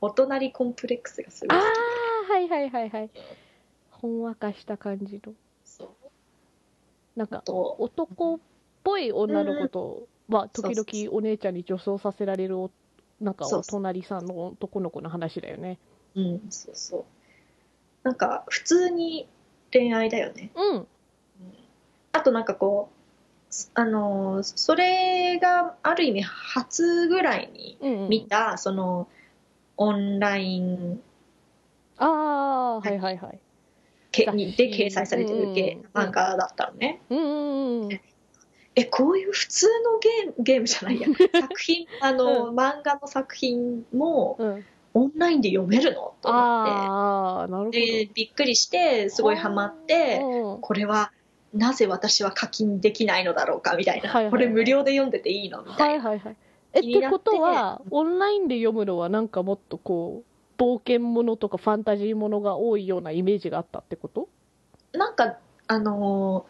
[0.00, 1.58] お隣コンプレックスがすごい。
[1.58, 3.10] ああはいはいはいはい。
[3.90, 5.34] ほんわかした感じの。
[5.64, 5.88] そう。
[7.16, 8.38] なんかあと男っ
[8.84, 12.70] ぽい女の子とは時そうそう々お姉ちゃんに女装させられるお
[13.20, 13.70] なんかおそうそう。
[13.72, 15.78] 隣さんの男の子の話だよね。
[16.14, 17.04] うんそうそう。
[18.02, 19.28] なんか普通に
[19.72, 20.50] 恋愛だよね。
[20.54, 20.86] うん。
[22.12, 22.99] あとなんかこうす
[23.74, 28.08] あのーそれがある意味初ぐらいにうんうん。
[28.08, 29.08] 見た、その
[29.76, 31.00] オンライン
[31.98, 33.38] ああはいはいはい。
[34.12, 38.00] けにで掲載されてるゲうん漫画だったのね、うんうんうん。
[38.76, 41.08] えこういう普通のゲームゲームじゃないや。
[41.40, 44.64] 作品あの、漫画の作品もうん。
[44.92, 46.14] オンラインで読めるの？
[46.20, 47.70] と思っああなるほど。
[47.70, 51.12] てでびっくりしてすごいハマってうんこれは
[51.54, 56.36] なぜ私は課金できないのだろうかみたいな、はいはいこれ無料で読んでていいのみたいな、はいはいはい。
[56.72, 60.22] えっててことはオンラインで読むのはなんかもっとこ
[60.58, 64.28] う冒険ものとかファンタジーものが多いようなイメージがあったってこと？
[64.92, 66.46] なんかあの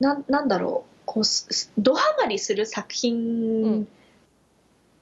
[0.00, 0.92] ーなんなんだろう。
[1.04, 1.24] こう
[1.78, 3.88] ドハマりする作品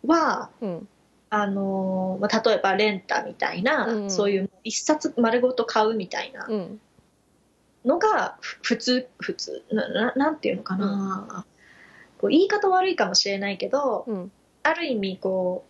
[0.06, 0.88] は、うん。
[1.28, 4.10] あのーまあ、例えばレンタみたいな、うん。
[4.10, 6.80] そういう一冊丸ごと買うみたいなうん
[7.84, 11.46] のがふ普通普通なななんていうのかな、
[12.18, 14.32] こう言い方悪いかもしれないけどうん。
[14.62, 15.64] ある意味こ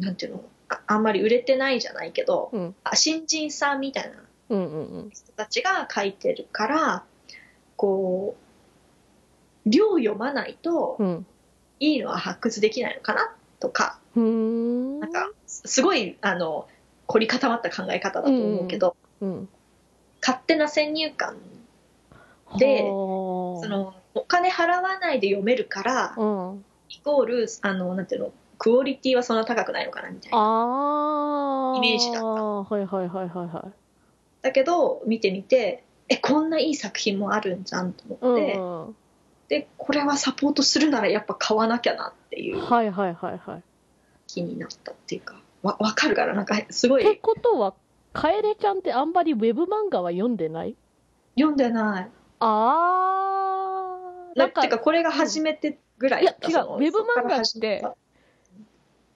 [0.00, 2.74] うなんていうのああんまり売れてないじゃないけど、うん。
[2.84, 4.16] あ新人さんみたいな
[4.50, 5.10] うんうんうん。
[5.10, 7.04] 人たちが書いてるから
[7.76, 8.36] こ
[9.66, 11.26] う量読まないとうん。
[11.80, 15.00] いいのは発掘できないのかなとかうーん。
[15.00, 16.68] なんかすごいあの
[17.06, 19.48] 凝り固まった考え方だと思うけど、うん
[20.26, 21.36] 勝手な先入観
[22.58, 26.64] ではあそのお金払わないで読めるからうん。
[26.88, 31.74] イコールあのなんていうのクオリティはそんな高くないのかなみたいな。
[31.76, 32.24] イメージだった。
[32.24, 33.72] はいはいはいはいはい。
[34.42, 38.96] だけど見てみてえこんないい作品もあるんじゃんと思って、うんうん。
[39.48, 42.64] でこれはサポートするならやっぱ買わなきゃなっていう。
[42.64, 43.62] はいはいはいはい。
[44.28, 47.74] 気になったっていうかわ分かるからなんかすごっていことは
[48.14, 50.76] 楓ちゃんってあんまりウェブ漫画は読んでない？
[51.36, 52.10] 読んでない。
[52.40, 54.38] あー。
[54.38, 56.64] なんかなてかこれが初めてぐらいだったいや違う。
[56.66, 57.96] そのウェブ漫画ってそこから始めた。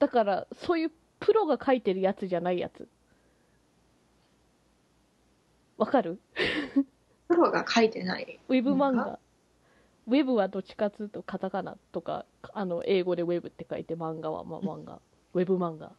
[0.01, 2.89] だからそういうプロが書いてるやつじゃないやつ。
[5.77, 6.21] わかる？
[7.29, 8.41] プロが書いてない。
[8.49, 9.19] ウェブ漫画。
[10.09, 12.25] ウェブはどっちかっていうとカタカナとか
[12.55, 15.01] あの英語でウェブって書いて漫画はまあ漫画。
[15.35, 15.93] ウェブ漫画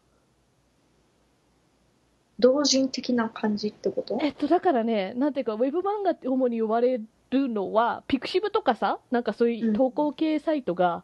[2.40, 4.18] 同人的な感じってこと？
[4.22, 11.04] えっとだからねなんていうかウェブ漫画って主に呼ばれるのはピクシブとかさなんかそういう投稿系サイトが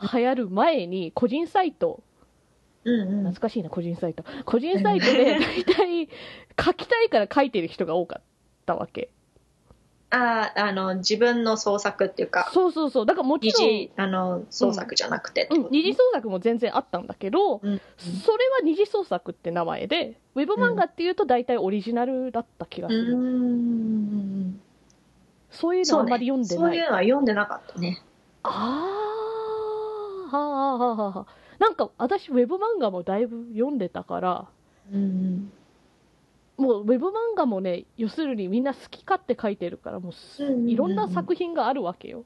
[0.00, 2.02] 流行る前に個人サイト。
[2.84, 3.08] うんうん。
[3.24, 4.24] 懐かしいな個人サイト。
[4.44, 6.08] 個人サイトで大体
[6.64, 8.22] 書きたいから書いてる人が多かっ
[8.64, 9.10] たわけ
[10.10, 12.50] あああの自分の創作っていうか。
[12.52, 13.06] そうそうそう。
[13.06, 13.68] だからもち二ろん。
[13.68, 17.80] 次あの創作じゃなくてうん、こと二次創作も全然あったんだけど、うん。
[18.24, 24.60] それは二次創作って名前でウェブ漫画っていうと大体オリジナルだった気がうする、ん。
[25.50, 28.02] そういうのあんまり読んでない、そういうのは読んでなかったね。
[28.42, 28.92] あ
[30.32, 31.26] あはあはあはあはあ
[31.58, 34.46] なんか私ウェブ漫画もだいぶ読んでたから
[34.92, 35.50] うん
[36.56, 42.24] もうウェブ漫画もね要するにみんな好き勝手書いてるからもういろんな作品があるわけよ。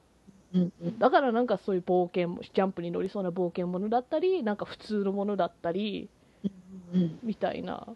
[0.53, 0.99] うんうん。
[0.99, 6.09] だからなんかそういう冒険もジャンプに乗りそうな冒険ものだったりなんか普通のものだったり
[6.93, 7.19] うん。
[7.23, 7.87] みたいな。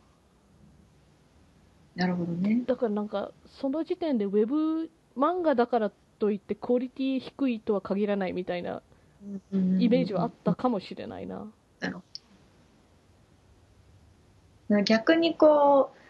[1.95, 2.63] なるほどね。
[2.65, 8.81] だからなんかその時点でウェブ漫画だからといってクオリティ低いとは限らないみたいな
[9.51, 11.47] イメージはあったかもしれないな。
[14.83, 16.04] 逆にこう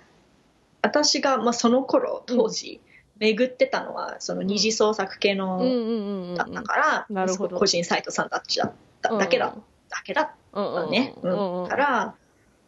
[0.85, 2.79] 私が、まあ、その頃当時、
[3.17, 6.35] 巡ってたのはその二次創作系の。
[6.35, 8.71] だったから、個人サイトさんたちだっ
[9.01, 9.55] ただけだ,、
[9.89, 11.67] だけだったね、うん。
[11.67, 12.15] から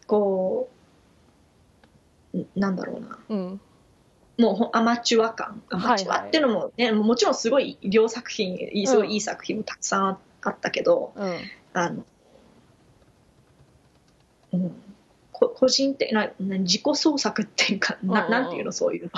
[0.05, 0.70] こ
[2.34, 3.20] うんなんだろうな。
[3.30, 3.61] うん。
[4.38, 10.07] もうほアマチュア感アマチュアっていうのもね、もちろんすごい両作品すごいいい作品もたくさん
[10.41, 11.38] あったけど、うん。
[11.74, 12.05] あの、
[14.53, 14.76] うん、こ
[15.39, 18.71] 個人的なな自己創作っていうかな,、なんていうの？
[18.71, 19.11] そういう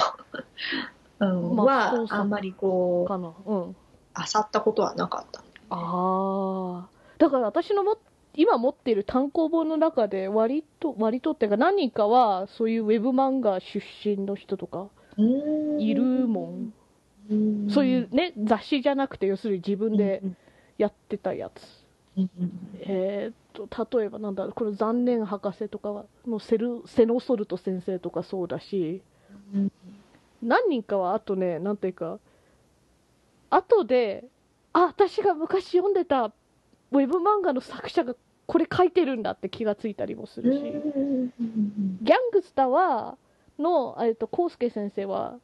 [1.20, 3.34] の、 うんまあはあんまりこうかな。
[3.46, 3.76] うん。
[4.18, 6.88] 漁ったことはなかったああ。
[7.18, 7.98] だから私のも
[8.36, 16.74] 今持っている単行本の中で割と割とっていうか何人かはそういうウェブ漫画出身の人とかいるもん。
[17.32, 20.38] んそういうね雑誌じゃなくて要するに自分でうん
[20.78, 21.86] やってたやつ。
[22.18, 23.32] うんうんえ
[23.68, 29.02] と例えばなんだこの残念博士とかはのセルセノソルト先生とかそうだし
[29.54, 29.72] うん。
[30.42, 32.20] 何人かはあとねなんていうか
[33.50, 34.26] 後で
[34.74, 43.16] あ私が昔読んでたウェブ漫画の作者がこれ書いてるんだって気がついたりもするし、ギャングスターは
[43.60, 45.36] の、えっと、コウスケ先生は、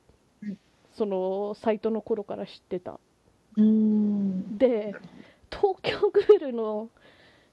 [0.42, 0.58] うん
[0.96, 3.00] そのサイトの頃から知ってた。
[3.58, 4.58] うん。
[4.58, 4.96] で
[5.52, 6.90] 東京グールの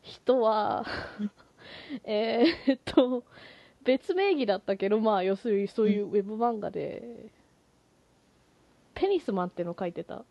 [0.02, 0.84] 人は
[2.04, 3.24] えーっと
[3.84, 7.30] 別名義だったけどまあ要するにそういうウェブ漫画で、
[8.94, 10.24] ペニスマンっての書いてた。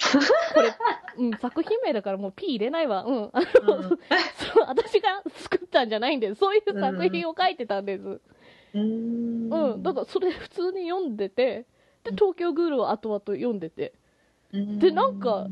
[0.54, 0.74] これ、
[1.18, 3.04] うん、作品名だからもう P 入れないわ。
[3.04, 3.30] うん。
[3.32, 3.82] あの
[4.36, 6.34] そう私が作ったんじゃないんです。
[6.36, 8.20] そういう作品を書いてたんです。
[8.74, 9.52] うん。
[9.52, 11.66] うん、だからそれ普通に読んでて
[12.04, 13.94] で東京グールを後々読んでて。
[14.52, 15.48] らでなんか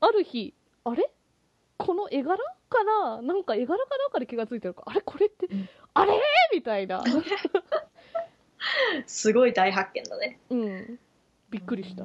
[0.00, 0.54] ある日
[0.84, 1.10] あれ？
[1.82, 2.36] この絵柄
[2.68, 4.82] からなんか絵柄かなんかで気がついてるか？
[4.86, 5.00] らあれ？
[5.00, 5.66] これって、うん。
[5.94, 6.12] あれ？
[6.52, 7.02] みたいな。
[9.06, 10.38] すごい大発見だね。
[10.50, 10.98] うん。
[11.48, 12.04] びっくりした、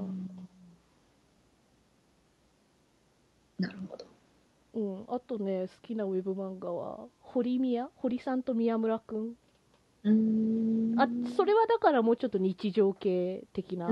[3.60, 4.06] なるほど。
[4.74, 7.90] うん、あとね好きなウェブ漫画は堀宮？
[7.98, 9.36] 堀さんと宮村くん。
[10.04, 10.96] うん。
[10.98, 13.90] あそれはだからもうちょっと日常系的な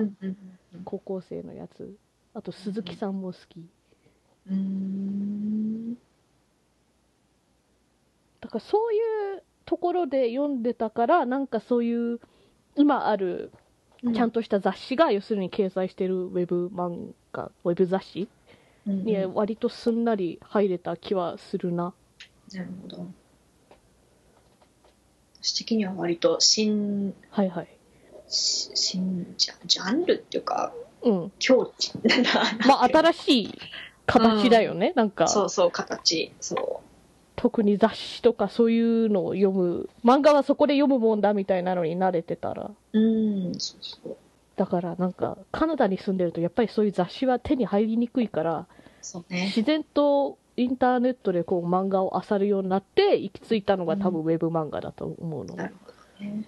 [0.86, 1.94] 高校生のやつ。
[2.34, 3.60] あと鈴木さんも好き。
[3.60, 3.70] うん
[8.42, 8.98] だからそうい
[9.38, 12.20] うところで読んでたからなんかそういう
[12.76, 13.52] 今ある
[14.04, 14.14] うん。
[14.14, 18.28] ちゃんとした雑誌が要するに掲載してるウェブ漫画ウェブ雑誌？
[18.86, 19.06] うん。
[19.06, 21.94] に割とすんなり入れた気はするな。
[22.52, 23.08] なるほど。
[25.42, 27.68] 私的には割と新はいはい。
[28.28, 31.32] し新ジャジャンルっていうかうん。
[31.40, 31.94] 境地。
[32.68, 33.58] まあ新しい
[34.06, 35.28] 形だよね、なんか。
[35.28, 36.32] そうそう形。
[36.40, 36.82] そ
[37.36, 39.90] 特に雑誌とかそういうのを読む。
[40.04, 42.72] 漫画はそこで読むもんだみたいなのに慣れてたら。
[42.94, 44.18] ううんそうそう。
[44.56, 48.68] だからなんかカナダに住んでるとやっぱりそういう雑誌は手に入りにくいから
[49.02, 49.46] そうね。
[49.46, 56.48] 自然とインターネットでこう漫画を漁るようになって行き着いたのが多分ウェブ漫画だと思うの、なるほどね。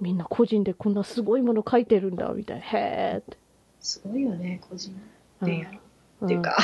[0.00, 2.64] みんな個人でこんなすごいもの書いてるんだみたいな。
[2.64, 3.36] へーって、
[3.80, 4.98] すごいよね個人
[5.42, 5.78] うんでやる
[6.24, 6.56] っていうか、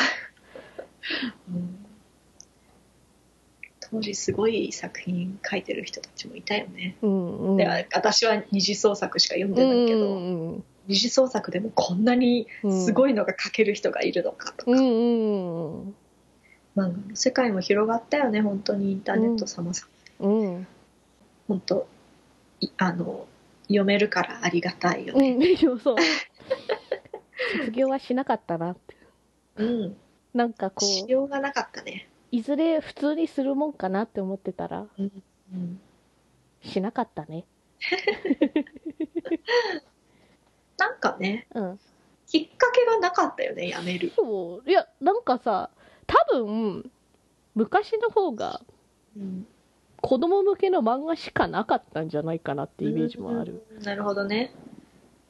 [1.49, 1.87] うん。
[3.91, 7.57] 当時すごい作品書いてる人たちもいたよね、うんうん。
[7.57, 12.49] で私は二次創作しか読んでないけど、うんうん二次創作でもこんなに
[12.85, 15.83] すごいのが書ける人がいるのかとか、うんうん。
[15.85, 15.95] うん
[16.77, 20.67] 漫画の世界も広がったよね本当にインターネット様々、うん。
[21.47, 21.87] 本当
[22.61, 23.27] いあの
[23.65, 25.39] 読めるからありがたいようねん。
[25.39, 25.97] で もそう。
[27.59, 28.77] 卒業はしなかったな
[29.65, 29.97] うん、
[30.35, 32.09] なんかこうしようがなかったね。
[32.31, 35.81] いずれ普通にするもんかなって思ってたらうん
[36.63, 37.45] しなかったね。
[40.79, 41.81] なんかねうん。
[42.27, 44.71] きっかけがなかったよねやめる、そう。
[44.71, 45.71] いやなんかさ
[46.07, 46.91] 多分
[47.55, 48.61] 昔の方が
[49.17, 49.47] うん、
[50.01, 53.83] 子供向けの漫画しかなかったんじゃないかなってイメージもある、うん。
[53.83, 54.55] なるほどね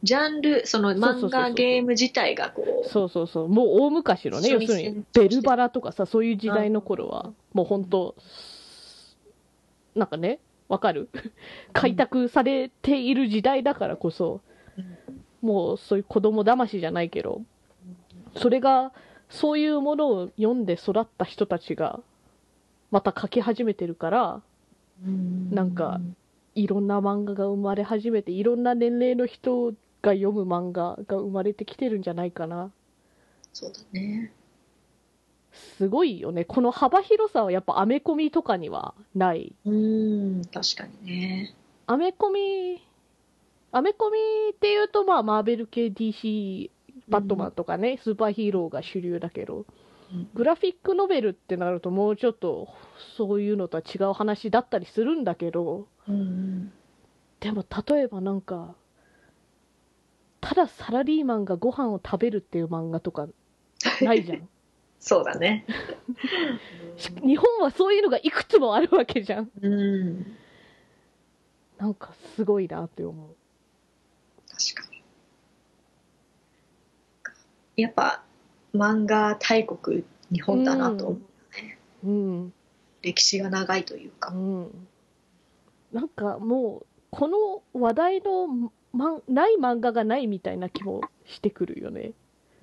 [0.03, 7.35] ジャンルその漫画ゲーム自体がこうそうそうそうもう大昔のね要するにベルバラとかさそういう時代の頃はうん。
[7.53, 8.15] もう本当
[9.95, 11.09] なんかねわかる？
[11.73, 14.41] 開拓されている時代だからこそ
[14.79, 14.87] うん。
[15.47, 17.43] もうそういう子供騙しじゃないけど
[18.37, 18.93] それが
[19.29, 22.01] そういうものを読んで育った人たちが
[22.91, 24.43] また書き始めてるから
[25.07, 25.51] うん。
[25.51, 26.01] なんか
[26.55, 29.73] いろんな漫画が生まれ始めていろんな年齢の人
[30.03, 32.71] が読む漫画が生まれてきてるんじゃないかな。
[33.53, 34.33] そうだね。
[35.53, 36.45] すごいよね。
[36.45, 39.55] この幅広さはやっぱアメコミとかにはない。
[39.65, 41.55] うん確かにね。
[41.87, 42.87] アメコミ
[43.73, 44.19] アメコミ
[44.53, 46.71] っていうとまあマーベル系 DC
[47.09, 49.67] バットマンとかね、スーパーヒーローが主流だけど
[50.13, 50.29] うん。
[50.35, 52.69] グラフィックノベルってなるともうちょっと
[53.17, 56.73] そういうのとは違う話だったりするんだけどうん。
[57.41, 58.75] でも例えばなんか
[60.41, 63.29] ただサラリーマンがご飯を食べるっていう漫画とか
[64.03, 64.49] ないじゃん。
[64.99, 65.65] そうだね。
[66.97, 69.51] し 日本はそういうのがいくつもあるわけじゃん。
[69.61, 70.37] うん。
[71.79, 73.35] なんかすごいなって思う。
[74.49, 75.03] 確かに。
[77.83, 78.23] やっぱ
[78.75, 81.19] 漫画大国日本だなと思
[82.05, 82.53] う、うん。
[83.01, 84.31] 歴史が長いというか。
[84.33, 84.89] うん。
[85.93, 92.13] なんかもうこの話題のまんない漫画がないみたいな気もしてくるよね、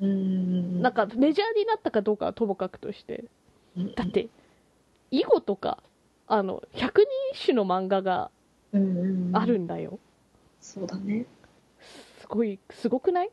[0.02, 0.82] うん。
[0.82, 3.26] なんかメジャーになったかどうかはともかくとして。
[3.78, 4.28] うんだって
[5.12, 5.82] 囲碁とか
[6.28, 7.02] あの100人
[7.34, 8.30] 一首の漫画が
[8.74, 8.78] あ
[9.46, 10.00] るんだよ、
[10.60, 11.26] そうだね。
[12.20, 13.30] すごいすごくない？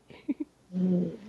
[0.73, 1.17] うん。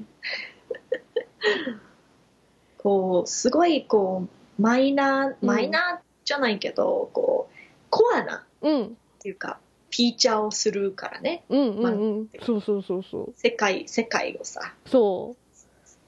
[2.78, 4.26] こうすごいこ
[4.58, 5.48] うマイナーうん。
[5.48, 7.54] マイナーじゃないけど、こう
[7.90, 8.96] コアなっうん。
[9.18, 9.58] ていうか
[9.90, 11.44] フィーチャーをするからね。
[11.48, 12.28] うんうんうん。
[12.42, 13.34] そうそうそうそう。
[13.36, 14.74] 世界世界をさ。
[14.86, 15.36] そ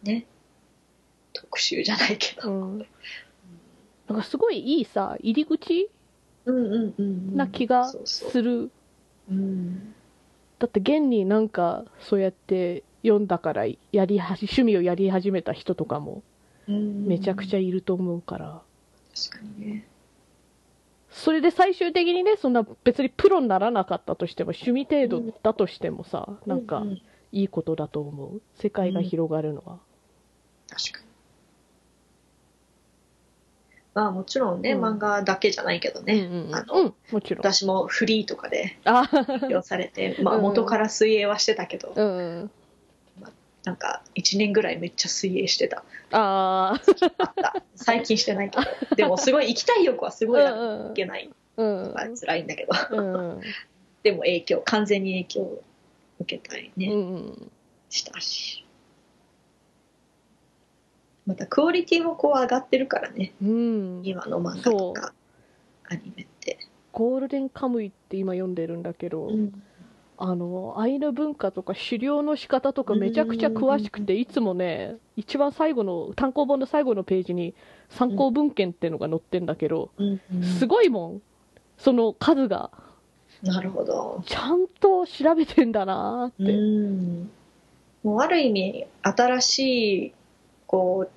[0.02, 0.06] う。
[0.06, 0.26] ね。
[1.32, 2.78] 特集じゃないけど、うん、
[4.08, 5.88] なんかすごいいいさ入り口？
[6.46, 7.36] うんうんうんうん。
[7.36, 8.70] な気がする、
[9.30, 9.94] うん。
[10.58, 16.22] だって現になんかそうやって読んだからやりはじ趣味をやり始めた人とかも
[16.66, 17.06] うん。
[17.06, 18.60] めちゃくちゃいると思うから、
[19.14, 19.86] 確かにね
[21.24, 26.84] それで最終的にねそんな別にプロにならなかったとしても趣味程度だとしてもさ、なんか
[27.32, 28.40] いいことだと思う？
[28.54, 29.78] 世界が広がるのは、
[30.70, 31.08] 確かに。
[33.94, 34.84] まあもちろんね、うん。
[34.84, 37.42] 漫画だけじゃないけどね、うんうんあのうんもちろん。
[37.42, 42.50] 私もフリーとかであ発表されて、まあうん元から水泳はしてたけど、うん
[43.68, 45.84] なんか1年ぐらいめっちゃ水泳してた。
[46.10, 47.62] ああった。
[47.74, 48.96] 最近してないけど。
[48.96, 50.54] でもすごい行きたい欲はすごいある。
[50.54, 51.30] うんうん行けない。
[51.58, 51.64] あう
[52.12, 52.16] ん。
[52.16, 52.96] 辛いんだけど。
[52.96, 53.00] う
[53.36, 53.40] ん。
[54.02, 55.62] でも影響完全に影響を
[56.20, 57.50] 受けたりね、うん。
[57.90, 58.64] したし。
[61.26, 63.34] またクオリティもこう上がってるからね。
[63.42, 64.00] うん。
[64.02, 65.12] 今の漫画とか
[65.90, 66.58] アニメって、
[66.92, 69.62] ゴールデンカムイって今読んでるんだけど、うん
[70.20, 77.54] あのアイヌ文化とか狩猟の仕方とかめちゃくちゃ詳しくていつもね一番最後の単行本の最後のページに
[77.88, 80.20] 参考文献っていうのが載ってんだけど、うん。
[80.34, 81.22] うんすごいもん。
[81.78, 82.70] その数が。
[83.42, 87.30] なるほど、ちゃんと調べてんだなーって、うん、
[88.02, 89.58] もうある意味新し
[90.06, 90.12] い
[90.66, 91.10] こう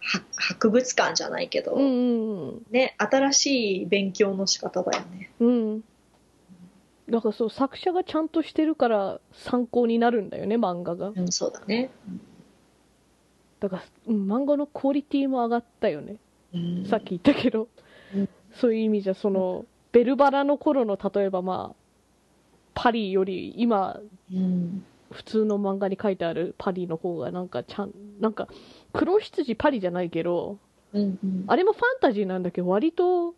[0.00, 5.30] は博物館じゃないけど、うんうんね新しい勉強の仕方だよね。
[5.40, 5.84] うんうん
[7.10, 11.08] だからそう作者がちゃんとしてるから参考になるんだよね漫画が。
[11.08, 11.90] うんそうだね、
[13.60, 16.16] だから、うん、漫画のクオリティも上がったよね。
[16.54, 16.86] うん。
[16.86, 17.68] さっき言ったけど、
[18.14, 18.28] うん。
[18.52, 21.76] そういう意味じゃそのベルバラの頃の例えばまあ
[22.74, 24.00] パリより今
[24.32, 24.84] うん。
[25.10, 28.46] 普通の漫画に書いてあるパリの方がなんかちゃんなんか
[28.92, 30.58] 黒羊パリじゃないけど
[30.92, 31.44] うんうん。
[31.46, 33.34] あれもファンタジーなんだけど割と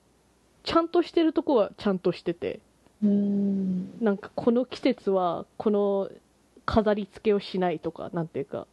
[0.64, 2.58] ちゃんとしてるとこはちゃんとしてて
[3.02, 3.98] うん。
[4.00, 6.10] なんかこの季節はこの
[6.66, 8.66] 飾り付けをしないとかなんていうか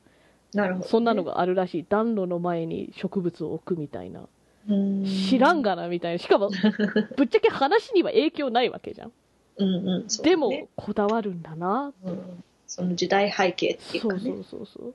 [0.53, 1.85] なるほどね、そんなのがあるらしい。
[1.87, 4.27] 暖炉の前に植物を置くみたいな。
[4.69, 5.05] うん。
[5.05, 6.19] 知らんがなみたいな。
[6.19, 6.49] しかも
[7.17, 9.11] ぶっちゃけ話には影響ないわけじゃん。
[9.57, 10.07] うんうんね。
[10.23, 11.93] でもこだわるんだな。
[12.03, 12.43] うん。
[12.65, 14.19] その時代背景っていうかね。
[14.19, 14.93] そうそうそうそう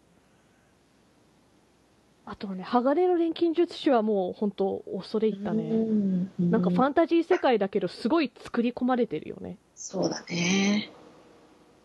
[2.32, 6.30] あとはね鋼の錬金術師はもう本当恐れ入ったね、うん。
[6.38, 9.58] なんかファンタジー世界だけどすごい作り込まれてるよね。
[9.74, 10.90] そうだね。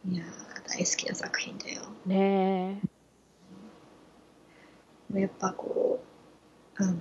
[0.10, 1.82] いやー大好きな作品だよ。
[2.06, 2.80] ね
[5.14, 6.00] やっぱこ
[6.80, 6.98] うあのフ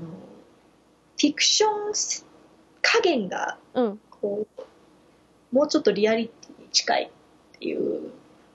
[1.21, 1.93] ィクション
[2.83, 4.01] 加減がえうん。
[4.11, 4.63] こう
[5.55, 7.13] もうちょっとリアリティに近い
[7.57, 8.11] っていう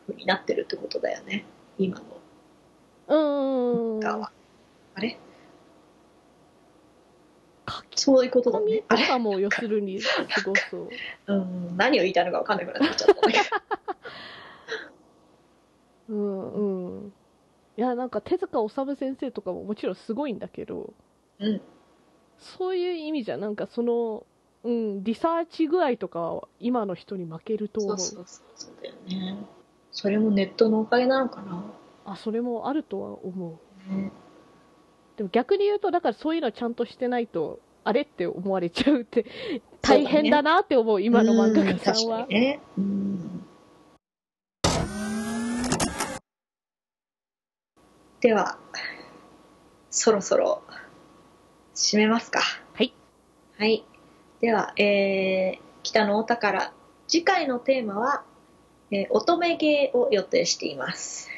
[0.07, 1.45] 風になってるってことだよね。
[1.77, 2.03] 今の。
[3.07, 3.99] うーん。
[4.01, 4.34] 側、
[4.95, 5.18] あれ？
[7.95, 8.84] そういうことだね。
[8.88, 10.09] あれ、も要するにす
[10.45, 10.89] ごそう。
[11.27, 13.13] うん、何を言いたいのか分かんなくなっちゃった。
[13.13, 13.43] んだけど
[16.09, 16.51] うん
[17.03, 17.13] うん。
[17.77, 20.93] いやなんか手塚治虫先生とかももちろんすごいんだけど
[21.39, 21.61] うん。
[22.38, 24.26] そういう意味じゃなんかその
[24.63, 29.38] うんリサーチ具合とかは今の人に負けると思そううそうそうそうだよね。
[29.93, 31.63] それもネットのおかげなのかな、
[32.05, 33.59] あそれもあるとは思
[33.89, 33.93] う。
[33.93, 34.11] ね、
[35.17, 39.25] でも逆に言うとだからそういうのちゃんとしてないとあれって思われちゃうって
[39.81, 42.27] 大変だなって思う今の漫画家さんは。
[48.21, 48.59] では
[49.89, 50.61] そろそろ
[51.75, 52.39] 締めますか。
[52.73, 52.93] はい。
[53.57, 53.83] はい。
[54.39, 56.71] では、えー北のお宝。
[57.07, 58.23] 次回のテーマは、
[58.91, 61.29] えー乙女芸を予定しています、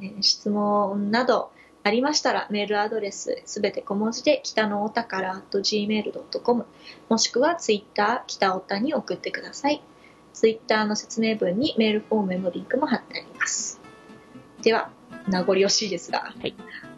[0.00, 1.50] えー質問など
[1.88, 6.66] ありましたらメールアドレスすべて小文字で北のお宝 .gmail.com
[7.08, 9.82] もしくはツイッター北おたに送ってください。
[10.34, 13.80] ツイッターの説明文にメールフォームへのリンクも貼ってあります。
[14.60, 14.90] では
[15.28, 16.54] 名残惜しいですが、はい。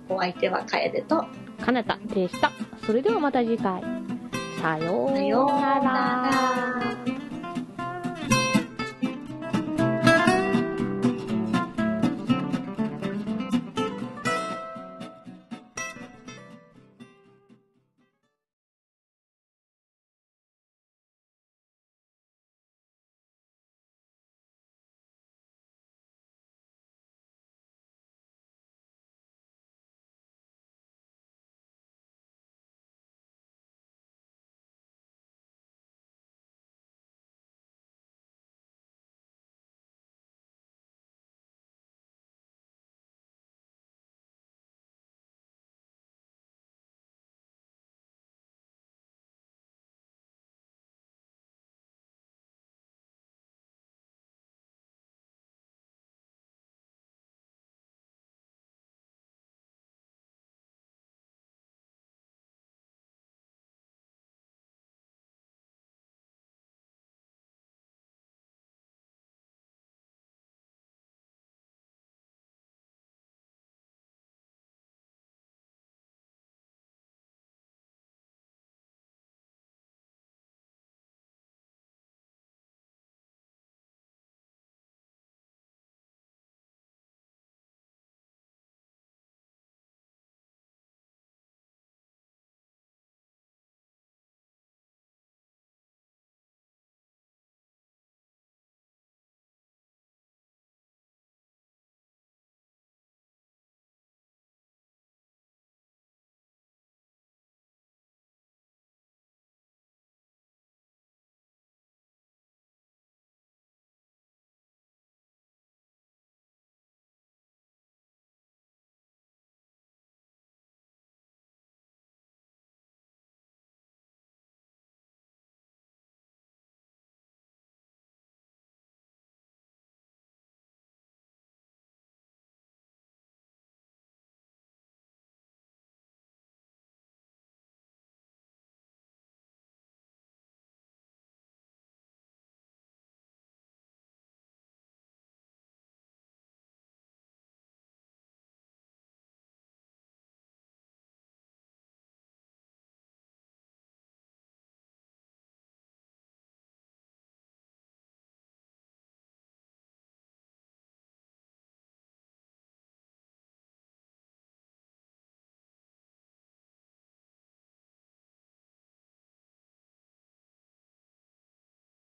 [0.08, 1.24] お相手は楓と
[1.64, 2.50] かなたでした。
[2.84, 3.84] それではまた次回。
[4.60, 7.19] さようなら